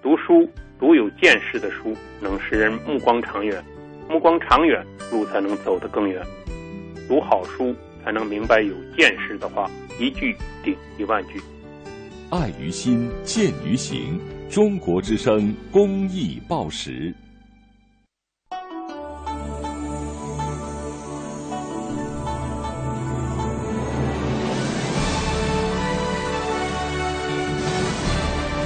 [0.00, 3.60] 读书读有见识的书，能使人目光长远，
[4.08, 4.80] 目光长远，
[5.10, 6.22] 路才能走得更远。
[7.08, 7.74] 读好书，
[8.04, 9.68] 才能明白有见识的话，
[9.98, 11.40] 一句顶一万句。
[12.30, 14.20] 爱于心，见于行。
[14.48, 17.12] 中国之声公益报时。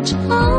[0.00, 0.55] 只打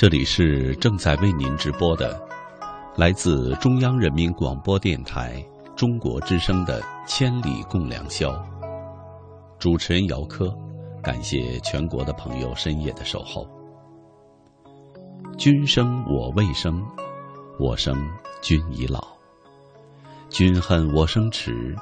[0.00, 2.16] 这里是正在为您直播的，
[2.94, 5.44] 来自中央人民广播电台
[5.74, 8.30] 中国之声的《千里共良宵》。
[9.58, 10.56] 主持人姚科，
[11.02, 13.44] 感谢全国的朋友深夜的守候。
[15.36, 16.80] 君生我未生，
[17.58, 17.92] 我生
[18.40, 19.04] 君已老。
[20.30, 21.74] 君恨我生迟，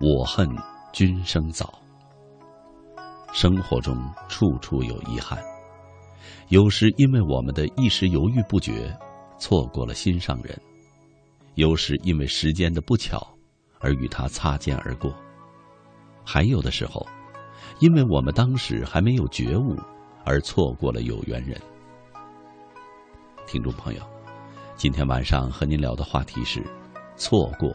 [0.00, 0.48] 我恨
[0.92, 1.72] 君生早。
[3.32, 3.96] 生活中
[4.28, 5.38] 处处有遗憾。
[6.48, 8.94] 有时因为我们的一时犹豫不决，
[9.38, 10.54] 错过了心上人；
[11.54, 13.26] 有时因为时间的不巧，
[13.80, 15.10] 而与他擦肩而过；
[16.22, 17.04] 还有的时候，
[17.80, 19.74] 因为我们当时还没有觉悟，
[20.22, 21.58] 而错过了有缘人。
[23.46, 24.02] 听众朋友，
[24.76, 26.62] 今天晚上和您聊的话题是
[27.16, 27.74] 错过，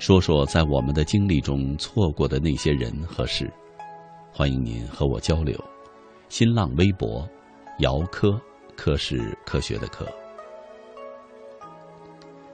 [0.00, 3.48] 说说在我们的经历中错过的那些人和事。
[4.32, 5.56] 欢迎您和我交流。
[6.28, 7.26] 新浪微博。
[7.80, 8.40] 姚科，
[8.74, 10.06] 科是科学的科。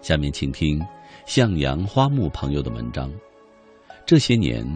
[0.00, 0.84] 下面请听
[1.26, 3.08] 向阳花木朋友的文章。
[4.04, 4.66] 这些年，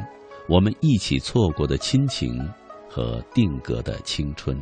[0.49, 2.49] 我们一起错过的亲情
[2.89, 4.57] 和定格的青春。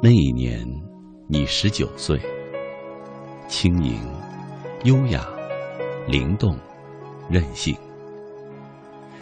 [0.00, 0.66] 那一年，
[1.28, 2.18] 你十九岁，
[3.48, 4.00] 轻盈、
[4.84, 5.28] 优雅、
[6.08, 6.58] 灵动、
[7.28, 7.76] 任性。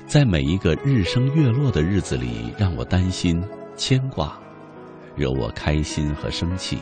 [0.07, 3.42] 在每一个日升月落的日子里，让我担心、
[3.76, 4.38] 牵挂，
[5.16, 6.78] 惹我开心和生气，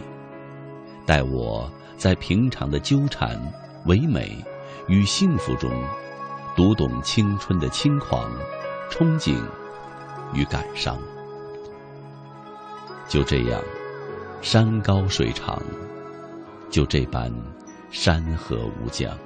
[1.07, 3.41] 待我在平常的纠缠、
[3.87, 4.37] 唯美
[4.89, 5.71] 与幸福中，
[6.57, 8.33] 读懂青春的轻狂、
[8.91, 9.37] 憧憬
[10.35, 10.99] 与感伤。
[13.07, 13.63] 就这样，
[14.43, 15.63] 山高水长，
[16.69, 17.33] 就这般
[17.93, 19.17] 山河无疆。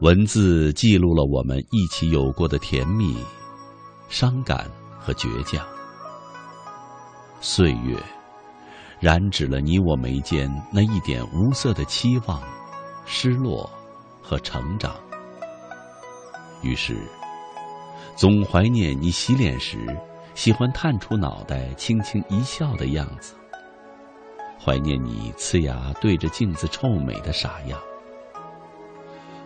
[0.00, 3.18] 文字记录了我们一起有过的甜蜜、
[4.08, 5.66] 伤感和倔强。
[7.40, 8.00] 岁月
[9.00, 12.40] 染指了你我眉间那一点无色的期望、
[13.06, 13.68] 失落
[14.22, 14.94] 和成长。
[16.62, 16.96] 于是，
[18.14, 19.78] 总怀念你洗脸时
[20.36, 23.34] 喜欢探出脑袋轻轻一笑的样子，
[24.64, 27.80] 怀念你呲牙对着镜子臭美的傻样。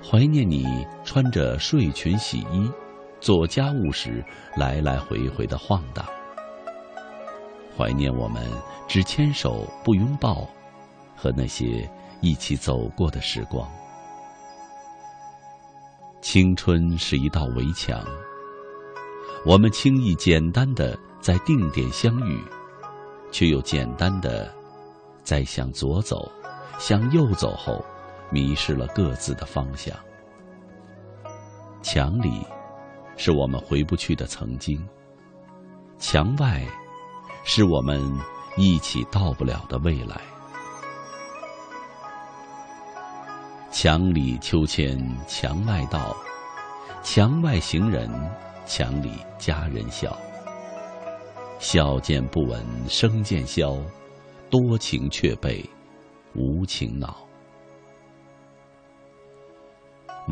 [0.05, 0.67] 怀念你
[1.05, 2.71] 穿着睡裙洗衣、
[3.21, 4.23] 做家务时
[4.57, 6.05] 来来回回的晃荡。
[7.77, 8.43] 怀念我们
[8.87, 10.47] 只牵手不拥抱，
[11.17, 11.89] 和那些
[12.21, 13.67] 一起走过的时光。
[16.21, 18.05] 青春是一道围墙，
[19.47, 22.45] 我们轻易简单的在定点相遇，
[23.31, 24.53] 却又简单的
[25.23, 26.31] 在向左走、
[26.79, 27.83] 向右走后，
[28.33, 29.95] 迷失了各自的方向。
[31.83, 32.45] 墙里
[33.17, 34.83] 是我们回不去的曾经，
[35.99, 36.65] 墙外
[37.45, 38.01] 是我们
[38.57, 40.21] 一起到不了的未来。
[43.71, 46.17] 墙里秋千墙外道，
[47.03, 48.09] 墙外行人
[48.65, 50.17] 墙里佳人笑。
[51.59, 53.77] 笑渐不闻声渐消，
[54.51, 55.65] 多情却被
[56.35, 57.22] 无情恼。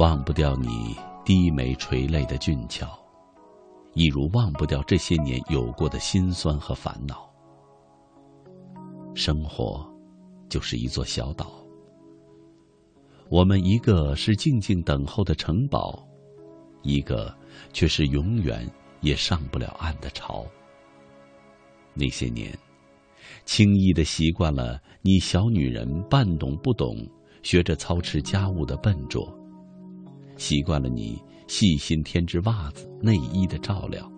[0.00, 0.96] 忘不掉你
[1.26, 2.88] 低眉垂泪的俊俏，
[3.92, 7.30] 一如忘不掉这些年有过的辛酸和烦恼。
[9.14, 9.86] 生活
[10.48, 11.52] 就是一座小岛。
[13.28, 16.02] 我们一个是静静等候的城堡，
[16.80, 17.30] 一个
[17.70, 18.66] 却是永远
[19.02, 20.46] 也上不了岸的潮。
[21.92, 22.58] 那些年，
[23.44, 27.06] 轻易的习惯了你小女人半懂不懂、
[27.42, 29.30] 学着操持家务的笨拙，
[30.40, 34.10] 习惯了你细心添置袜子内衣的照料，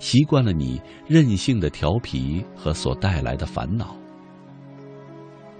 [0.00, 3.96] 习惯了你任性的调皮和所带来的烦恼。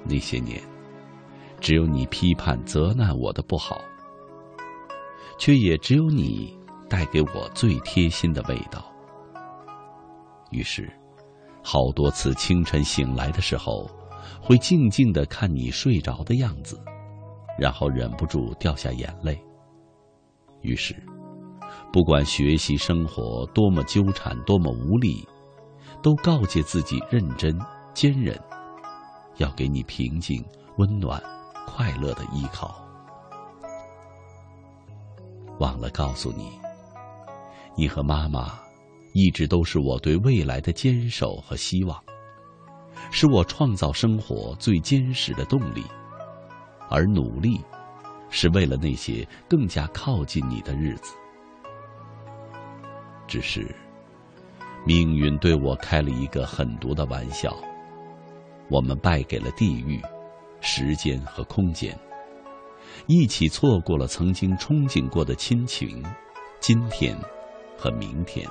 [0.05, 0.60] 那些年。
[1.60, 3.80] 只有你批判责难我的不好，
[5.39, 6.59] 却也只有你
[6.89, 8.84] 带给我最贴心的味道。
[10.51, 10.93] 于是，
[11.62, 13.89] 好多次清晨醒来的时候，
[14.40, 16.76] 会静静的看你睡着的样子，
[17.56, 19.40] 然后忍不住掉下眼泪。
[20.62, 20.94] 于是，
[21.93, 25.26] 不管学习生活多么纠缠，多么无力，
[26.02, 27.56] 都告诫自己认真
[27.93, 28.39] 坚韧，
[29.36, 30.44] 要给你平静
[30.78, 31.22] 温暖。
[31.64, 32.84] 快乐的依靠，
[35.59, 36.51] 忘了告诉你，
[37.76, 38.59] 你和妈妈
[39.14, 41.98] 一直都是我对未来的坚守和希望，
[43.10, 45.84] 是我创造生活最坚实的动力，
[46.90, 47.60] 而努力
[48.33, 51.15] 是为了那些更加靠近你的日子。
[53.29, 53.73] 只是
[54.85, 57.57] 命运对我开了一个狠毒的玩笑，
[58.69, 60.03] 我们败给了地狱。
[60.65, 61.99] 时间和空间，
[63.09, 66.01] 一起错过了曾经憧憬过的亲情，
[66.61, 67.19] 今天
[67.77, 68.49] 和明天。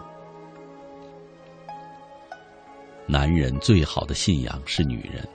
[3.08, 5.26] 男人最好的信仰是女人，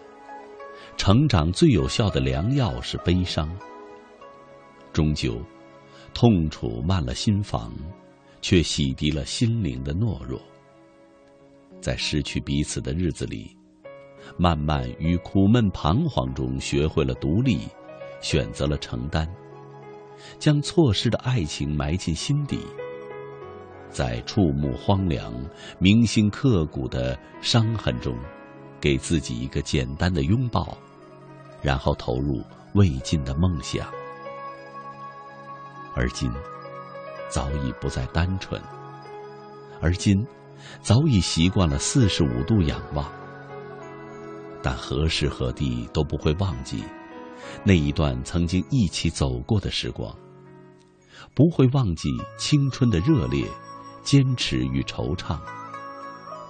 [0.98, 3.48] 成长最有效的良药是悲伤。
[4.96, 5.38] 终究，
[6.14, 7.70] 痛楚慢了心房，
[8.40, 10.40] 却洗涤了心灵的懦弱。
[11.82, 13.54] 在失去彼此的日子里。
[14.38, 17.68] 慢慢于苦闷彷徨中学会了独立，
[18.22, 19.28] 选择了承担，
[20.38, 22.58] 将错失的爱情埋进心底，
[23.90, 25.32] 在触目荒凉、
[25.78, 28.16] 铭心刻骨的伤痕中，
[28.80, 30.76] 给自己一个简单的拥抱，
[31.62, 32.42] 然后投入
[32.72, 33.86] 未尽的梦想。
[35.96, 36.30] 而今，
[37.30, 38.60] 早已不再单纯，
[39.80, 40.14] 而今，
[40.82, 43.10] 早已习惯了四十五度仰望。
[44.62, 46.84] 但何时何地都不会忘记
[47.64, 50.14] 那一段曾经一起走过的时光，
[51.34, 53.46] 不会忘记青春的热烈、
[54.02, 55.38] 坚持与惆怅，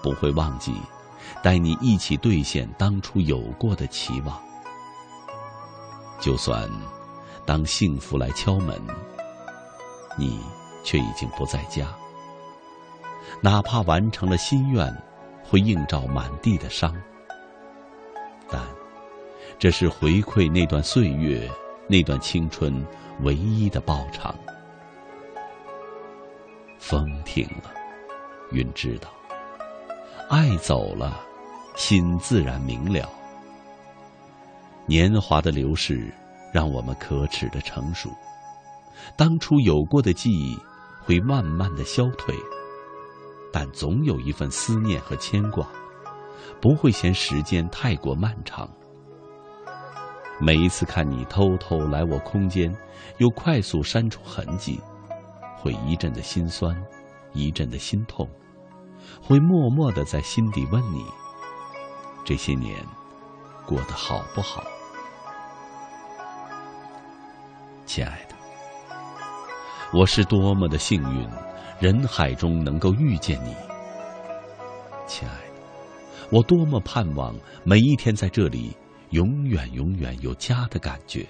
[0.03, 0.73] 不会忘记
[1.43, 4.43] 带你一起兑现当初有过的期望。
[6.19, 6.69] 就算
[7.45, 8.81] 当幸福来敲门，
[10.17, 10.41] 你
[10.83, 11.87] 却已经不在家，
[13.41, 14.95] 哪怕完成了心愿，
[15.45, 16.95] 会映照满地的伤。
[18.49, 18.63] 但，
[19.59, 21.49] 这是回馈那段岁月、
[21.89, 22.85] 那段青春
[23.23, 24.35] 唯一的报偿。
[26.79, 27.71] 风停了，
[28.53, 29.09] 云知道；
[30.29, 31.21] 爱走了，
[31.75, 33.09] 心自然明了。
[34.87, 36.13] 年华的流逝，
[36.53, 38.09] 让我们可耻的成熟。
[39.17, 40.59] 当初有过的记忆，
[41.03, 42.35] 会慢慢的消退，
[43.53, 45.67] 但总有一份思念和牵挂。
[46.61, 48.69] 不会嫌时间太过漫长。
[50.41, 52.75] 每一次看你偷偷来我空间，
[53.19, 54.81] 又快速删除痕迹，
[55.59, 56.75] 会一阵的心酸，
[57.33, 58.29] 一阵的心痛，
[59.21, 61.05] 会默默的在心底问你：
[62.25, 62.85] 这些年
[63.67, 64.63] 过得好不好？
[67.85, 68.36] 亲爱的，
[69.95, 71.29] 我是多么的幸运，
[71.81, 73.55] 人海中能够遇见你，
[75.07, 76.27] 亲爱的。
[76.33, 77.33] 我多么盼望
[77.65, 78.77] 每一天在这里
[79.11, 81.25] 永远永远有家的感觉。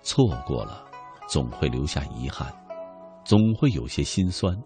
[0.00, 0.86] 错过了，
[1.28, 2.54] 总会留下遗憾，
[3.24, 4.56] 总会有些心酸。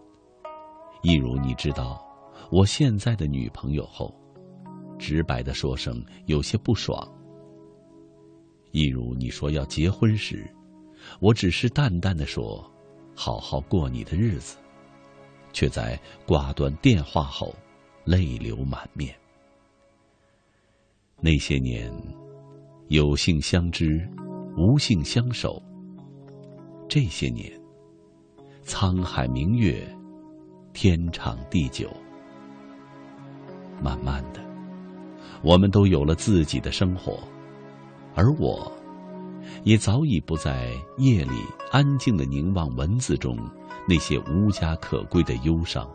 [1.01, 1.99] 一如你知道
[2.51, 4.13] 我现在的女朋友后，
[4.99, 6.95] 直白的说声有些不爽。
[8.69, 10.47] 一如你说要结婚时，
[11.19, 12.63] 我只是淡淡的说，
[13.15, 14.57] 好好过你的日子，
[15.53, 17.53] 却在挂断电话后，
[18.05, 19.13] 泪流满面。
[21.19, 21.91] 那些年，
[22.87, 24.07] 有幸相知，
[24.57, 25.61] 无幸相守。
[26.89, 27.51] 这些年，
[28.65, 29.87] 沧海明月，
[30.73, 31.89] 天长地久。
[33.81, 34.41] 慢慢的，
[35.43, 37.19] 我们都有了自己的生活。
[38.13, 38.71] 而我，
[39.63, 43.37] 也早已不在夜里安静的凝望文字中
[43.87, 45.89] 那些无家可归的忧伤。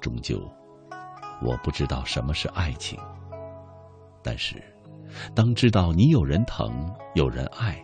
[0.00, 0.40] 终究，
[1.42, 2.98] 我不知道什么是爱情。
[4.22, 4.62] 但是，
[5.34, 7.82] 当知道你有人疼、有人爱，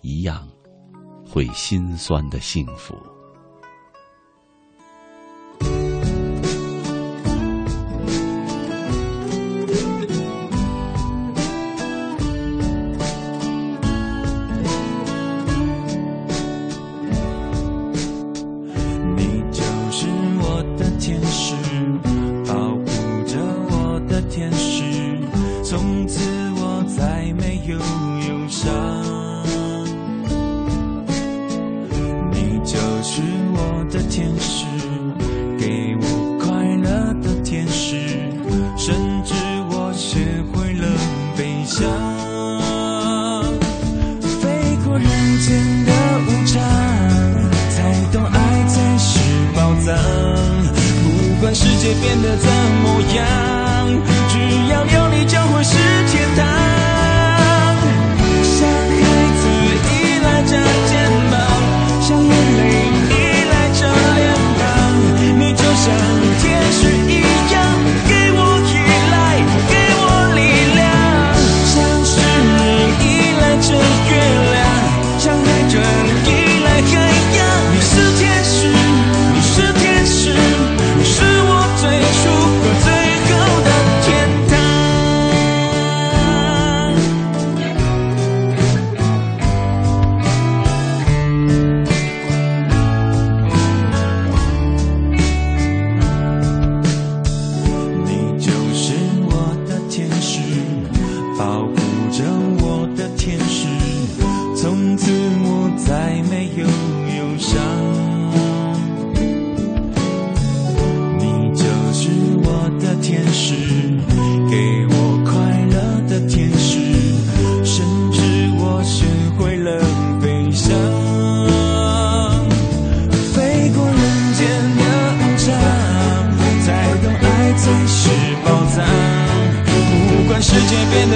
[0.00, 0.48] 一样
[1.26, 2.96] 会心酸的幸福。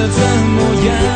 [0.09, 1.12] 怎么样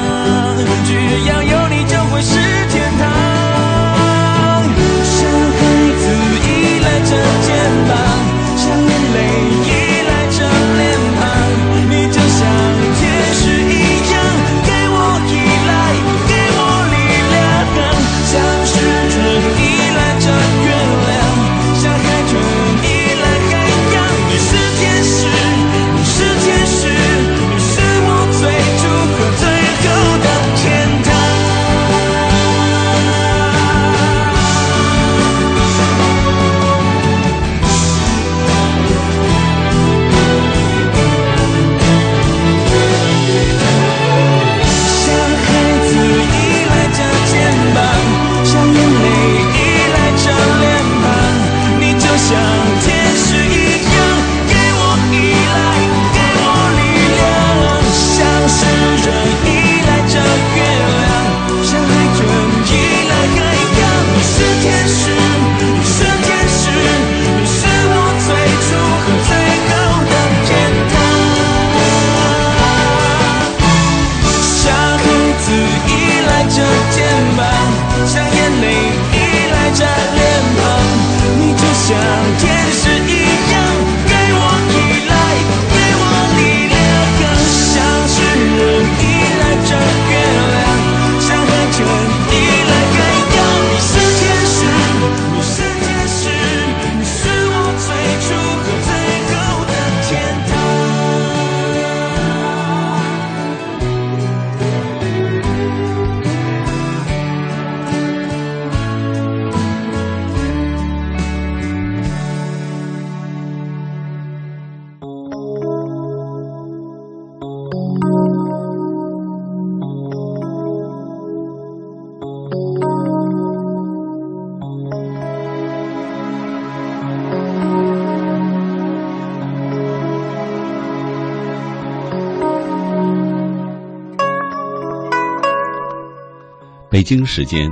[137.06, 137.70] 北京时间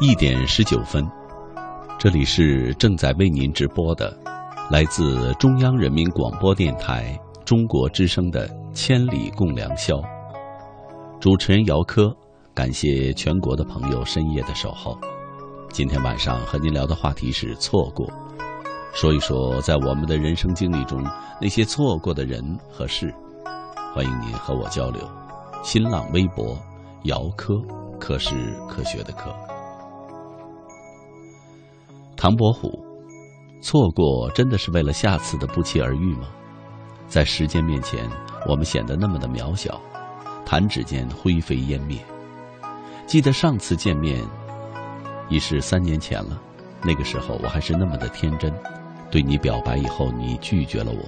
[0.00, 1.08] 一点十九分，
[1.96, 4.12] 这里是正在为您直播的，
[4.68, 9.94] 来自中央人民广播电台中国之声的《千里共良宵》。
[11.20, 12.12] 主持人姚科，
[12.52, 14.98] 感谢全国的朋友深夜的守候。
[15.70, 18.10] 今天晚上和您聊的话题是错过，
[18.92, 21.00] 说一说在我们的人生经历中
[21.40, 22.42] 那些错过的人
[22.72, 23.14] 和事。
[23.94, 25.00] 欢迎您和我交流。
[25.62, 26.58] 新浪微博
[27.04, 27.54] 姚科。
[28.04, 28.34] 可是
[28.68, 29.34] 科学的科。
[32.14, 32.84] 唐伯虎，
[33.62, 36.28] 错过真的是为了下次的不期而遇吗？
[37.08, 38.06] 在时间面前，
[38.46, 39.80] 我们显得那么的渺小，
[40.44, 41.96] 弹指间灰飞烟灭。
[43.06, 44.22] 记得上次见面，
[45.30, 46.38] 已是三年前了。
[46.82, 48.52] 那个时候我还是那么的天真，
[49.10, 50.98] 对你表白以后，你拒绝了我，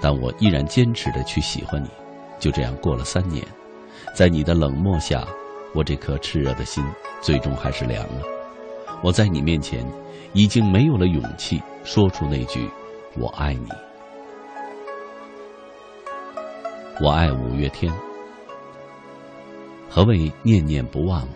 [0.00, 1.90] 但我依然坚持的去喜欢你。
[2.40, 3.46] 就这样过了三年，
[4.14, 5.22] 在你的冷漠下。
[5.74, 6.84] 我这颗炽热的心，
[7.20, 8.22] 最终还是凉了。
[9.02, 9.84] 我在你面前，
[10.32, 12.68] 已经没有了勇气说出那句
[13.18, 13.66] “我爱你”。
[17.02, 17.92] 我爱五月天。
[19.90, 21.26] 何谓念念不忘？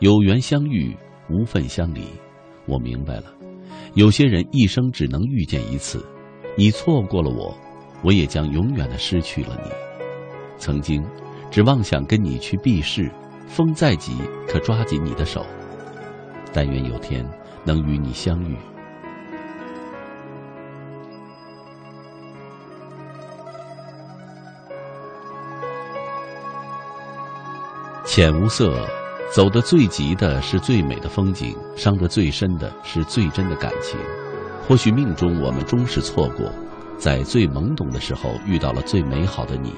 [0.00, 0.94] 有缘相遇，
[1.30, 2.02] 无份相离。
[2.66, 3.32] 我明白了，
[3.94, 6.04] 有些人一生只能遇见一次，
[6.54, 7.56] 你错过了我，
[8.04, 9.70] 我也将永远的失去了你。
[10.58, 11.02] 曾经。
[11.50, 13.10] 只妄想跟你去避世，
[13.46, 14.16] 风再急
[14.46, 15.44] 可抓紧你的手。
[16.52, 17.26] 但愿有天
[17.64, 18.56] 能与你相遇。
[28.04, 28.86] 浅无色，
[29.34, 33.98] 走得最急的是最美的风景，伤得最深的是最真的感情。
[34.66, 36.50] 或许命中我们终是错过，
[36.96, 39.74] 在最懵懂的时候遇到了最美好的你。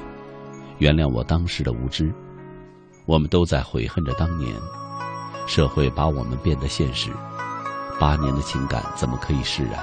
[0.79, 2.13] 原谅我当时的无知，
[3.05, 4.55] 我们都在悔恨着当年。
[5.47, 7.11] 社会把我们变得现实，
[7.99, 9.75] 八年的情感怎么可以释然？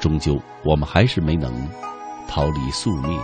[0.00, 1.52] 终究我们还是没能
[2.28, 3.18] 逃离宿命。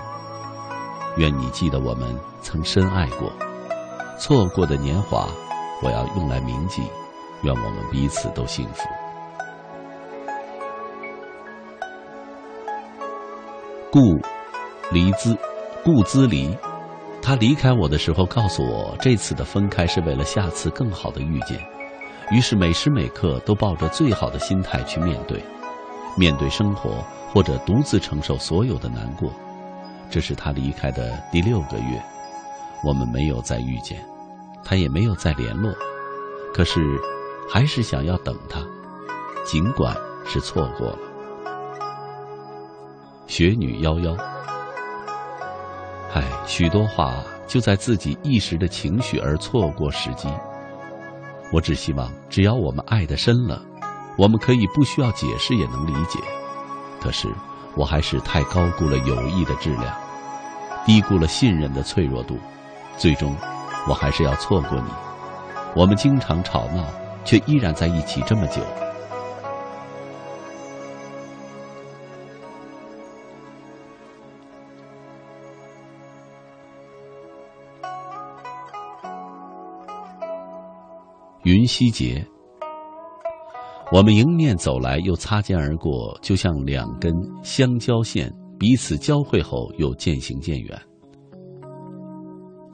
[1.16, 3.32] 愿你记得我们曾深爱过，
[4.18, 5.28] 错过的年华，
[5.82, 6.82] 我要用来铭记。
[7.42, 8.88] 愿我们彼此都幸福。
[13.90, 14.20] 故
[14.92, 15.36] 离兹，
[15.84, 16.56] 故兹离。
[17.28, 21.60] 他离开我的时候，告诉我这次的分开是为了下次更好的遇见。
[22.30, 25.44] 于是每时每刻都抱着最好的心态去面对，
[26.16, 29.30] 面对生活，或者独自承受所有的难过。
[30.08, 32.02] 这是他离开的第六个月，
[32.82, 34.02] 我们没有再遇见，
[34.64, 35.70] 他也没有再联络。
[36.54, 36.80] 可是，
[37.46, 38.58] 还是想要等他，
[39.44, 39.94] 尽管
[40.24, 40.98] 是错过了。
[43.26, 44.16] 雪女夭夭。
[46.12, 50.28] 唉，许多话就在自己一时的情绪而错过时机。
[51.52, 53.62] 我只希望，只要我们爱得深了，
[54.16, 56.18] 我们可以不需要解释也能理解。
[57.00, 57.28] 可是，
[57.74, 59.94] 我还是太高估了友谊的质量，
[60.84, 62.38] 低估了信任的脆弱度，
[62.96, 63.36] 最终，
[63.86, 64.90] 我还是要错过你。
[65.76, 66.84] 我们经常吵闹，
[67.24, 68.62] 却依然在一起这么久。
[81.48, 82.22] 云溪节，
[83.90, 87.10] 我们迎面走来，又擦肩而过，就像两根
[87.42, 90.78] 相交线，彼此交汇后又渐行渐远。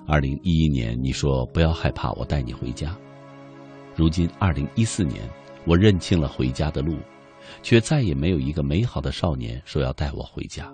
[0.09, 2.99] 二零一一年，你说不要害怕，我带你回家。
[3.95, 5.23] 如今二零一四年，
[5.65, 6.97] 我认清了回家的路，
[7.63, 10.69] 却再也没有一个美好的少年说要带我回家。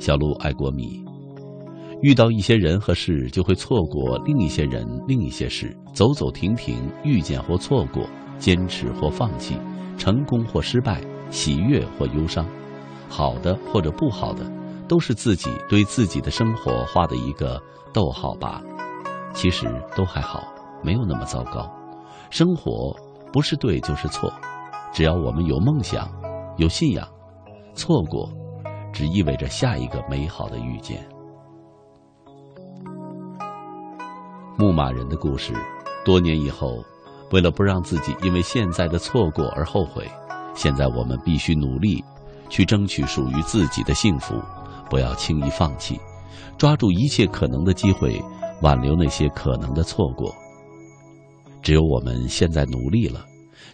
[0.00, 1.11] 小鹿爱过米。
[2.02, 8.04] 遇到一些人和事，就会错过另一些人、另一些事，走走停停，遇见或错过，
[8.38, 9.56] 坚持或放弃，
[9.96, 11.00] 成功或失败，
[11.30, 12.44] 喜悦或忧伤，
[13.08, 14.44] 好的或者不好的，
[14.88, 17.62] 都是自己对自己的生活画的一个
[17.92, 18.64] 逗号罢了。
[19.32, 19.66] 其实
[19.96, 20.42] 都还好，
[20.82, 21.70] 没有那么糟糕。
[22.30, 22.92] 生活
[23.32, 24.32] 不是对就是错，
[24.92, 26.10] 只要我们有梦想、
[26.56, 27.06] 有信仰，
[27.74, 28.28] 错过，
[28.92, 31.00] 只意味着下一个美好的遇见。
[34.62, 35.52] 牧马人的故事，
[36.04, 36.84] 多年以后，
[37.32, 40.08] 为了不让自己因为现在的错过而后悔，
[40.54, 42.00] 现在我们必须努力，
[42.48, 44.40] 去争取属于自己的幸福，
[44.88, 45.98] 不要轻易放弃，
[46.56, 48.22] 抓住一切可能的机会，
[48.60, 50.32] 挽留那些可能的错过。
[51.60, 53.24] 只有我们现在努力了，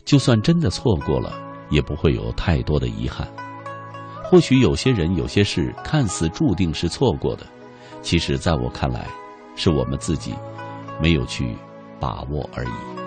[0.06, 1.34] 就算真的错过了，
[1.68, 3.28] 也不会有太多的遗憾。
[4.24, 7.44] 或许有些人、有些事看似注定是错过的，
[8.00, 9.06] 其实在我看来。
[9.60, 10.32] 是我们自己
[11.00, 11.56] 没有去
[12.00, 12.97] 把握而已。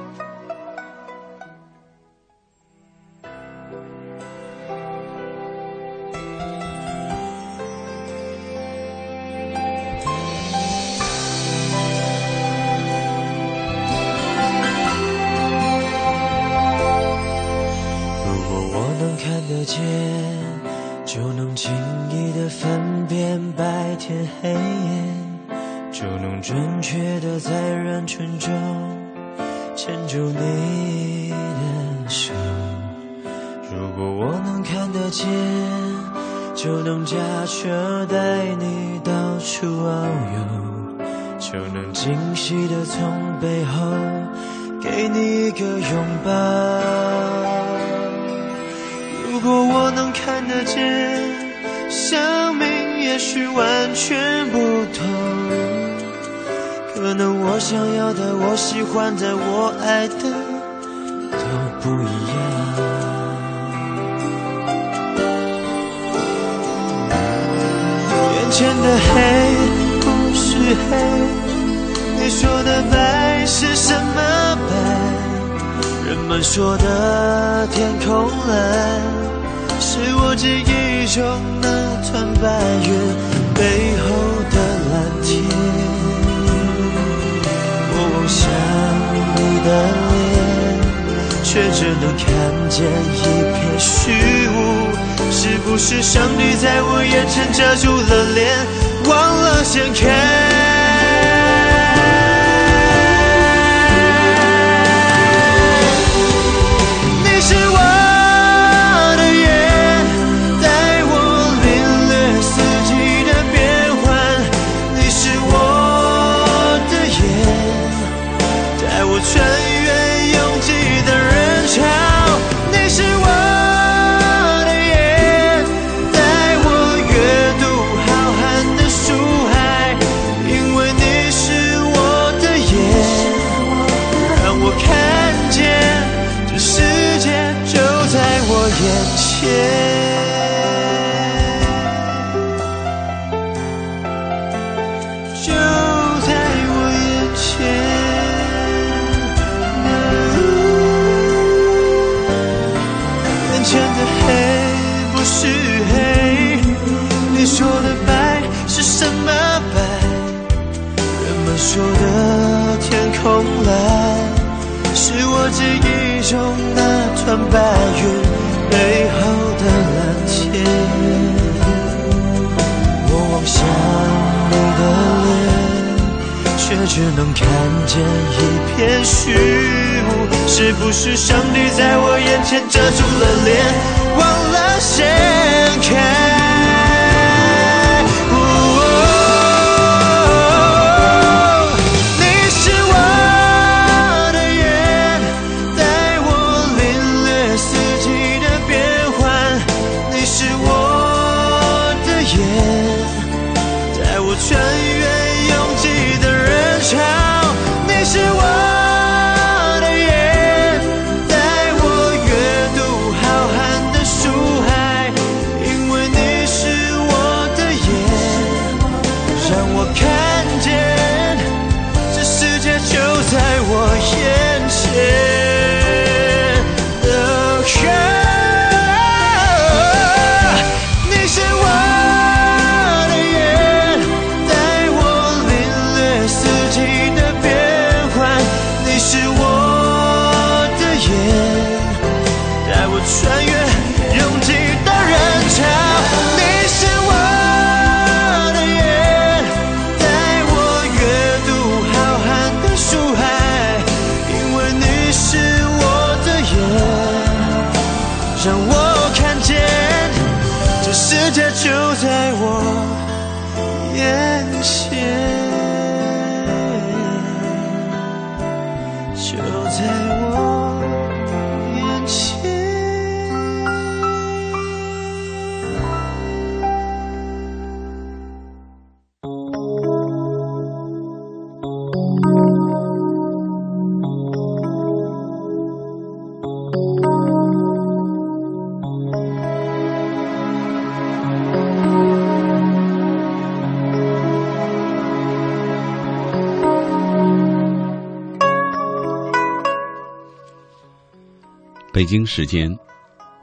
[302.12, 302.78] 北京时间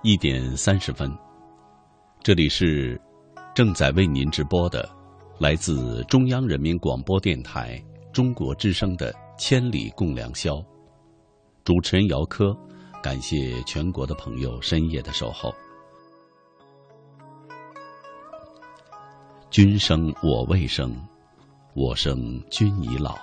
[0.02, 1.10] 一点三十分，
[2.22, 3.00] 这里是
[3.54, 4.86] 正在为您直播的
[5.38, 7.82] 来自中央人民广播电台
[8.12, 10.56] 中国之声的《千里共良宵》，
[11.64, 12.54] 主持人姚科，
[13.02, 15.50] 感谢全国的朋友深夜的守候。
[19.48, 20.94] 君生我未生，
[21.72, 23.16] 我生君已老。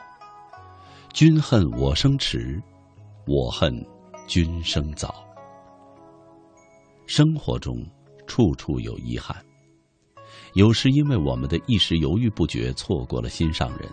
[1.13, 2.59] 君恨我生迟，
[3.27, 3.71] 我恨
[4.25, 5.23] 君生早。
[7.07, 7.85] 生活中
[8.25, 9.35] 处处有遗憾，
[10.53, 13.87] 有时因为我们的一时犹豫不决错过了心上人，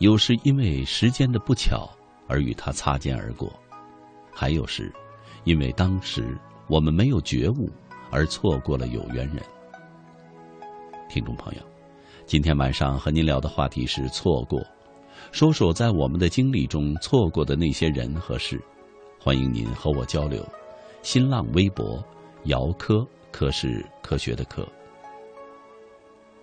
[0.00, 1.88] 有时因为时间的不巧
[2.26, 3.52] 而与他擦肩而过，
[4.32, 4.92] 还有时
[5.44, 6.36] 因为当时
[6.68, 7.70] 我们没有觉悟
[8.10, 9.40] 而错过了有缘人。
[11.08, 11.60] 听众朋友，
[12.26, 14.60] 今天晚上和您聊的话题是错过，
[15.30, 18.60] 说说在我们的经历中错过的那些人和事。
[19.20, 20.44] 欢迎您和我交流。
[21.02, 22.04] 新浪微博。
[22.46, 24.66] 姚科，科是科学的科。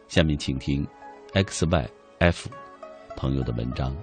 [0.10, 0.86] 下面请听
[1.34, 1.90] X Y
[2.20, 2.50] F
[3.16, 3.96] 朋友的文章，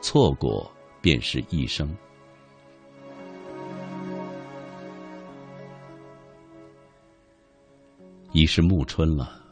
[0.00, 0.70] 错过
[1.00, 1.96] 便是一生。
[8.30, 9.42] 已是暮春了，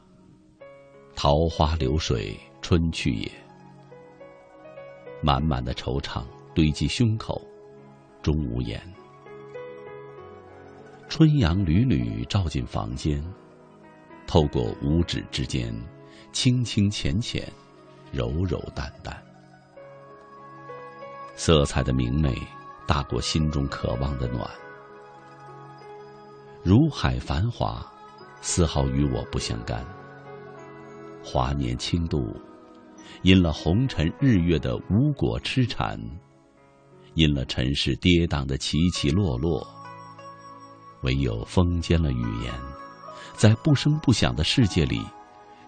[1.16, 3.28] 桃花流水春去也，
[5.20, 6.22] 满满的惆怅
[6.54, 7.42] 堆积胸口，
[8.22, 8.80] 终无言。
[11.08, 13.22] 春阳缕缕照进房间，
[14.26, 15.72] 透过五指之间，
[16.32, 17.50] 清清浅浅，
[18.12, 19.16] 柔柔淡淡，
[21.36, 22.36] 色彩的明媚
[22.86, 24.50] 大过心中渴望的暖。
[26.62, 27.86] 如海繁华，
[28.42, 29.86] 丝毫与我不相干。
[31.22, 32.34] 华年轻度，
[33.22, 35.98] 因了红尘日月的无果痴缠，
[37.14, 39.66] 因了尘世跌宕的起起落落。
[41.06, 42.52] 唯有封缄了语言，
[43.32, 45.00] 在不声不响的世界里，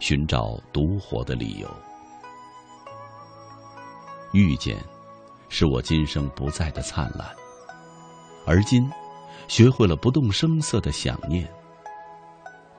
[0.01, 1.71] 寻找独活的理由。
[4.33, 4.77] 遇见，
[5.49, 7.25] 是我今生不再的灿烂。
[8.45, 8.83] 而今，
[9.47, 11.49] 学会了不动声色的想念。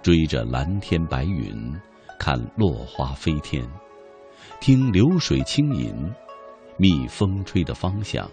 [0.03, 1.73] 追着蓝天白云，
[2.19, 3.65] 看落花飞天，
[4.59, 5.95] 听流水轻吟，
[6.75, 8.29] 觅风吹的方向，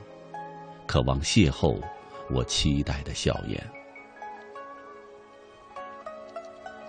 [0.85, 1.81] 渴望邂逅
[2.29, 3.86] 我期待的笑颜。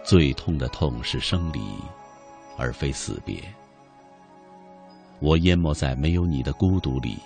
[0.08, 1.60] 最痛的痛是生离，
[2.58, 3.44] 而非死别。
[5.20, 7.18] 我淹没在没有你的孤独里，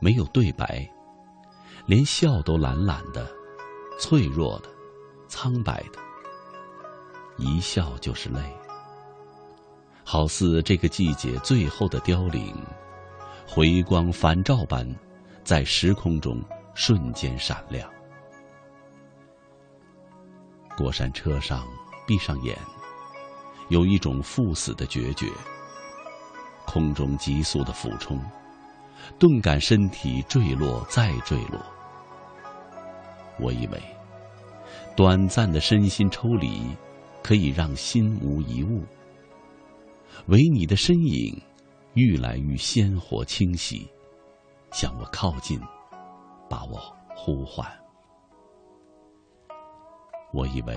[0.00, 0.88] 没有对白，
[1.86, 3.28] 连笑都懒懒的、
[3.98, 4.68] 脆弱的、
[5.26, 5.98] 苍白的，
[7.38, 8.38] 一笑就是泪。
[10.04, 12.54] 好似这个季节最后的凋零，
[13.48, 14.88] 回光返照般，
[15.42, 16.40] 在时空中
[16.72, 17.90] 瞬间闪亮。
[20.76, 21.66] 过山车上。
[22.10, 22.58] 闭上眼，
[23.68, 25.30] 有一种赴死的决绝。
[26.66, 28.20] 空中急速的俯冲，
[29.16, 31.60] 顿感身体坠落再坠落。
[33.38, 33.80] 我以为，
[34.96, 36.76] 短暂的身心抽离，
[37.22, 38.82] 可以让心无一物。
[40.26, 41.40] 唯你的身影，
[41.94, 43.88] 愈来愈鲜活清晰，
[44.72, 45.60] 向我靠近，
[46.48, 46.76] 把我
[47.14, 47.64] 呼唤。
[50.32, 50.76] 我以为。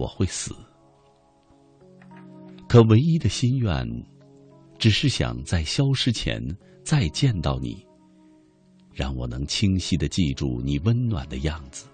[0.00, 0.56] 我会死，
[2.66, 3.86] 可唯一的心愿，
[4.78, 6.42] 只是想在消失前
[6.82, 7.86] 再见到你，
[8.94, 11.86] 让我能清晰的记住你温暖的样子。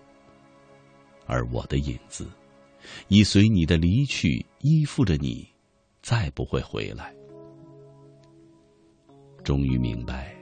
[1.27, 2.29] 而我的影子，
[3.09, 5.45] 已随你的离去依附着你，
[6.01, 7.13] 再不会回来。
[9.43, 10.33] 终于明白，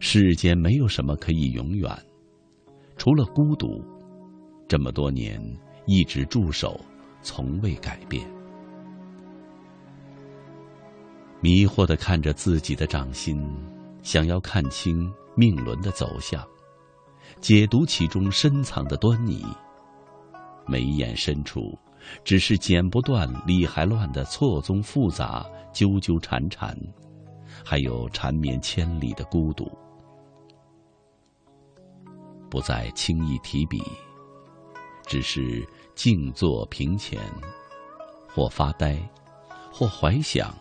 [0.00, 1.90] 世间没有什么可以永远，
[2.98, 3.82] 除了孤独。
[4.68, 5.40] 这么多年。
[5.86, 6.80] 一直驻守，
[7.22, 8.26] 从未改变。
[11.40, 13.46] 迷惑的看着自己的掌心，
[14.02, 16.42] 想要看清命轮的走向，
[17.40, 19.44] 解读其中深藏的端倪。
[20.66, 21.78] 眉眼深处，
[22.24, 26.74] 只是剪不断、理还乱的错综复杂、纠纠缠缠，
[27.62, 29.70] 还有缠绵千里的孤独。
[32.48, 33.82] 不再轻易提笔。
[35.06, 35.62] 只是
[35.94, 37.20] 静坐屏前，
[38.28, 38.98] 或发呆，
[39.72, 40.52] 或怀想，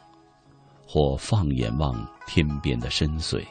[0.87, 1.95] 或放眼望
[2.27, 3.43] 天边的深邃。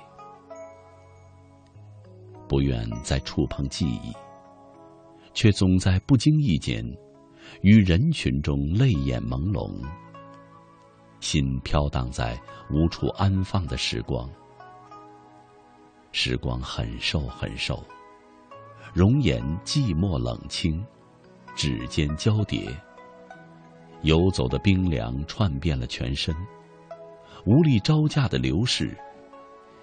[2.49, 4.13] 不愿再触碰记忆，
[5.35, 6.85] 却总在不经意间，
[7.63, 9.75] 于人群中泪眼朦胧，
[11.21, 12.41] 心飘荡在
[12.71, 14.29] 无处安放的时光。
[16.13, 17.83] 时光很瘦很瘦。
[18.93, 20.85] 容颜寂寞冷清，
[21.55, 22.69] 指尖交叠。
[24.03, 26.35] 游走的冰凉串遍了全身，
[27.47, 28.97] 无力招架的流逝，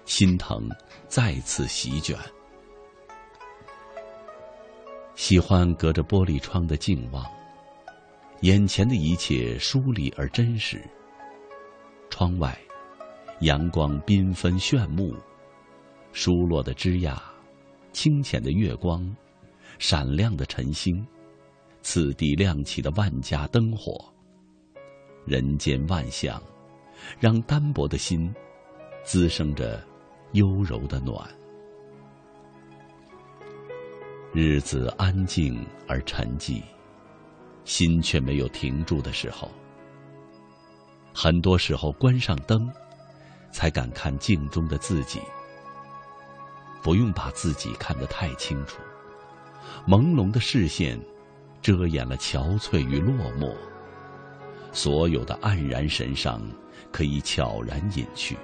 [0.04, 0.68] 心疼
[1.08, 2.16] 再次席卷。
[5.14, 7.24] 喜欢隔着玻璃窗的静望，
[8.40, 10.82] 眼前的一切疏离而真实。
[12.10, 12.58] 窗外，
[13.40, 15.14] 阳光缤纷炫目，
[16.12, 17.18] 疏落的枝桠，
[17.92, 19.16] 清浅的月光，
[19.78, 21.06] 闪亮的晨星。
[21.82, 24.04] 次第亮起的万家灯火，
[25.24, 26.40] 人间万象，
[27.18, 28.32] 让单薄的心
[29.02, 29.82] 滋生着
[30.32, 31.28] 幽柔的暖。
[34.32, 36.62] 日子安静而沉寂，
[37.64, 39.50] 心却没有停住的时候。
[41.12, 42.70] 很多时候，关上灯，
[43.50, 45.20] 才敢看镜中的自己。
[46.82, 48.80] 不用把自己看得太清楚，
[49.88, 51.00] 朦胧的视线。
[51.62, 53.54] 遮掩了憔悴与落寞，
[54.72, 56.40] 所有的黯然神伤
[56.90, 58.36] 可以悄然隐去。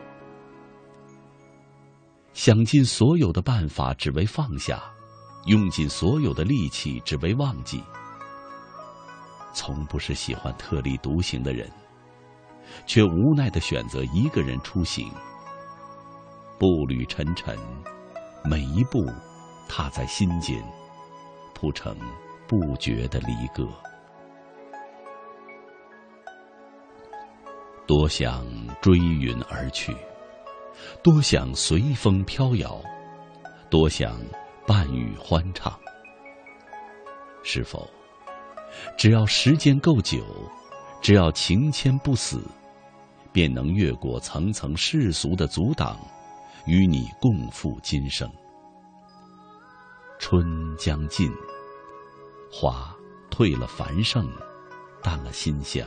[2.33, 4.77] 想尽所有的办法，只为放下；
[5.47, 7.83] 用尽所有的力气，只为忘记。
[9.55, 11.67] 从不是喜欢特立独行的人，
[12.87, 15.11] 却无奈的选择一个人出行。
[16.59, 17.59] 步履沉沉，
[18.45, 19.07] 每一步
[19.67, 20.63] 踏在心间，
[21.55, 21.97] 铺成。
[22.49, 23.69] 不觉的离歌，
[27.87, 28.47] 多想
[28.81, 29.95] 追云而去，
[31.03, 32.81] 多想随风飘摇，
[33.69, 34.17] 多想
[34.67, 35.77] 伴雨欢唱。
[37.43, 37.89] 是否
[38.97, 40.25] 只要时间够久，
[41.01, 42.41] 只要情牵不死，
[43.33, 45.99] 便能越过层层世俗的阻挡，
[46.67, 48.31] 与你共赴今生？
[50.21, 50.45] 春
[50.77, 51.29] 将尽。
[52.51, 52.95] 花
[53.31, 54.27] 褪了繁盛，
[55.03, 55.87] 淡了馨香。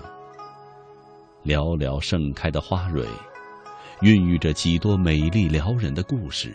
[1.43, 3.07] 寥寥盛开的花蕊，
[4.01, 6.49] 孕育着几多美丽撩人的故事；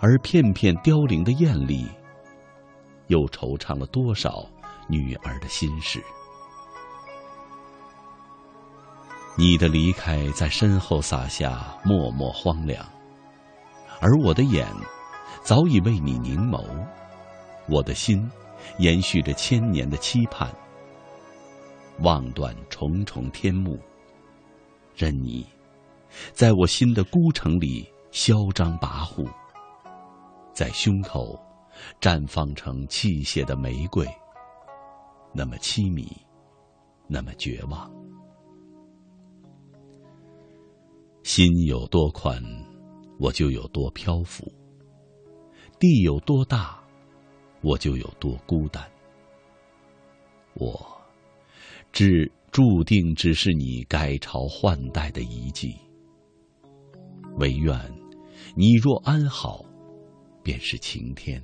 [0.00, 1.88] 而片片凋零的艳丽，
[3.06, 4.44] 又惆怅了多少
[4.88, 6.02] 女儿的心事？
[9.36, 12.86] 你的离开在身后洒下默默荒凉，
[14.00, 14.66] 而我的眼
[15.42, 16.62] 早已为你凝眸，
[17.68, 18.30] 我的心。
[18.78, 20.50] 延续着千年的期盼，
[22.00, 23.78] 望断重重天幕，
[24.96, 25.46] 任你
[26.32, 29.26] 在我心的孤城里嚣张跋扈，
[30.52, 31.38] 在胸口
[32.00, 34.06] 绽放成泣血的玫瑰，
[35.32, 36.06] 那么凄迷，
[37.08, 37.90] 那么绝望。
[41.22, 42.42] 心有多宽，
[43.18, 44.44] 我就有多漂浮；
[45.78, 46.81] 地有多大。
[47.62, 48.84] 我就有多孤单，
[50.54, 50.84] 我
[51.92, 55.76] 只注定只是你改朝换代的遗迹。
[57.38, 57.78] 唯愿
[58.54, 59.64] 你若安好，
[60.42, 61.42] 便是晴天。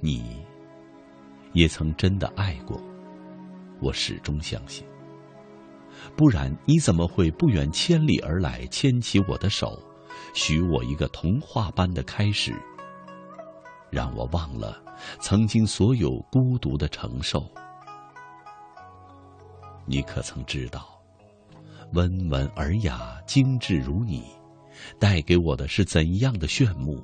[0.00, 0.44] 你
[1.52, 2.80] 也曾真的爱过，
[3.80, 4.84] 我始终相信。
[6.16, 9.80] 不然你怎么会不远千里而来，牵起我的手，
[10.34, 12.52] 许我一个童话般的开始？
[13.90, 14.82] 让我忘了
[15.20, 17.44] 曾经所有孤独的承受。
[19.86, 20.86] 你可曾知道，
[21.94, 24.24] 温文尔雅、精致如你，
[24.98, 27.02] 带给我的是怎样的炫目？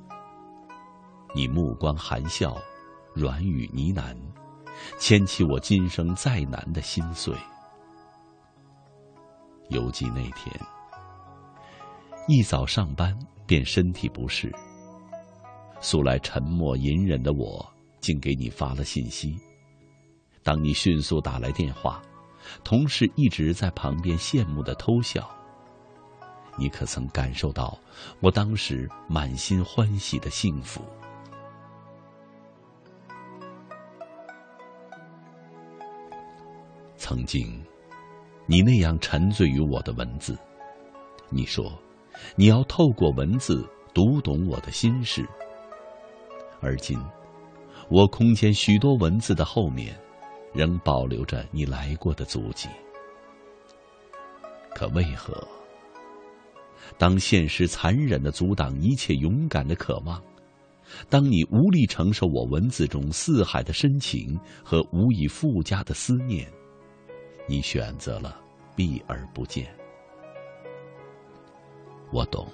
[1.33, 2.55] 你目光含笑，
[3.13, 4.15] 软语呢喃，
[4.99, 7.35] 牵起我今生再难的心碎。
[9.69, 10.53] 犹记那天，
[12.27, 13.17] 一早上班
[13.47, 14.53] 便身体不适。
[15.79, 17.65] 素来沉默隐忍的我，
[17.99, 19.37] 竟给你发了信息。
[20.43, 22.01] 当你迅速打来电话，
[22.63, 25.29] 同事一直在旁边羡慕的偷笑。
[26.57, 27.77] 你可曾感受到
[28.21, 30.81] 我当时满心欢喜的幸福？
[36.97, 37.61] 曾经，
[38.45, 40.37] 你那样沉醉于我的文字，
[41.29, 41.71] 你说，
[42.35, 45.27] 你要透过文字读懂我的心事。
[46.65, 46.99] 而今，
[47.89, 49.95] 我空间许多文字的后面，
[50.51, 52.67] 仍保留着你来过的足迹。
[54.73, 55.47] 可为何，
[56.97, 60.19] 当现实残忍的阻挡一切勇敢的渴望，
[61.07, 66.51] 当你无力承受我文字中四海的深情和无以复加的思念，
[67.47, 68.41] 你选择了
[68.75, 69.67] 避而不见？
[72.11, 72.47] 我懂。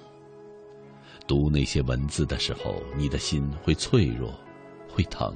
[1.26, 4.32] 读那些文字的时候，你的心会脆弱，
[4.88, 5.34] 会疼。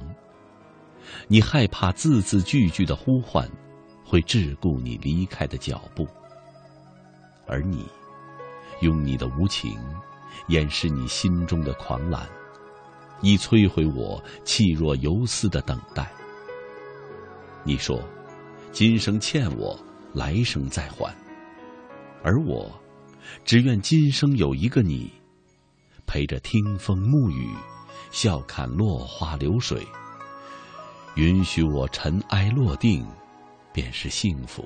[1.27, 3.49] 你害怕字字句句的呼唤，
[4.03, 6.07] 会桎梏你离开的脚步。
[7.45, 7.85] 而你，
[8.81, 9.79] 用你的无情，
[10.47, 12.27] 掩饰你心中的狂澜，
[13.21, 16.11] 以摧毁我气若游丝的等待。
[17.63, 18.01] 你说，
[18.71, 19.79] 今生欠我，
[20.13, 21.15] 来生再还。
[22.21, 22.69] 而我，
[23.45, 25.11] 只愿今生有一个你，
[26.07, 27.53] 陪着听风沐雨，
[28.11, 29.85] 笑看落花流水。
[31.15, 33.05] 允许我尘埃落定，
[33.73, 34.65] 便是幸福。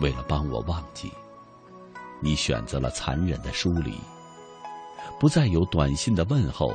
[0.00, 1.10] 为了帮我忘记，
[2.20, 3.98] 你选择了残忍的疏离，
[5.18, 6.70] 不再有短信的问候，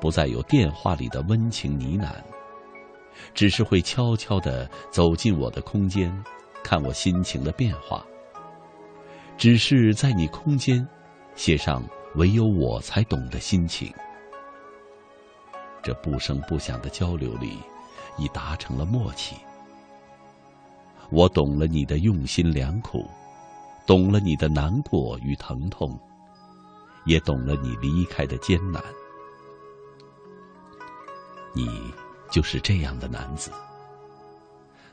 [0.00, 2.14] 不再有电话里的温情呢喃，
[3.34, 6.16] 只是会悄悄的走进我的空间，
[6.62, 8.06] 看我心情的变化。
[9.36, 10.86] 只是在你空间
[11.36, 11.82] 写上
[12.14, 13.92] 唯有我才懂的心情。
[15.82, 17.58] 这不声不响的交流里，
[18.16, 19.36] 已达成了默契。
[21.10, 23.04] 我懂了你的用心良苦，
[23.86, 25.98] 懂了你的难过与疼痛，
[27.04, 28.82] 也懂了你离开的艰难。
[31.52, 31.92] 你
[32.30, 33.52] 就是这样的男子。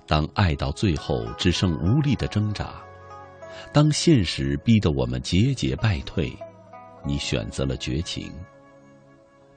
[0.05, 2.84] 当爱到最后只剩无力的挣扎，
[3.73, 6.32] 当现实逼得我们节节败退，
[7.06, 8.32] 你选择了绝情。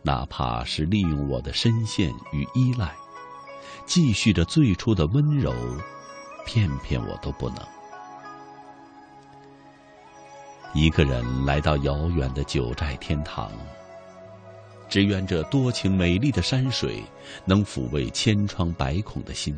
[0.03, 2.95] 哪怕是利用我的深陷与依赖，
[3.87, 5.53] 继续着最初的温柔。
[6.47, 7.59] 骗骗我都不能。
[10.75, 13.51] 一个人来到遥远的九寨天堂，
[14.87, 17.03] 只愿这多情美丽的山水
[17.47, 19.57] 能抚慰千疮百孔的心。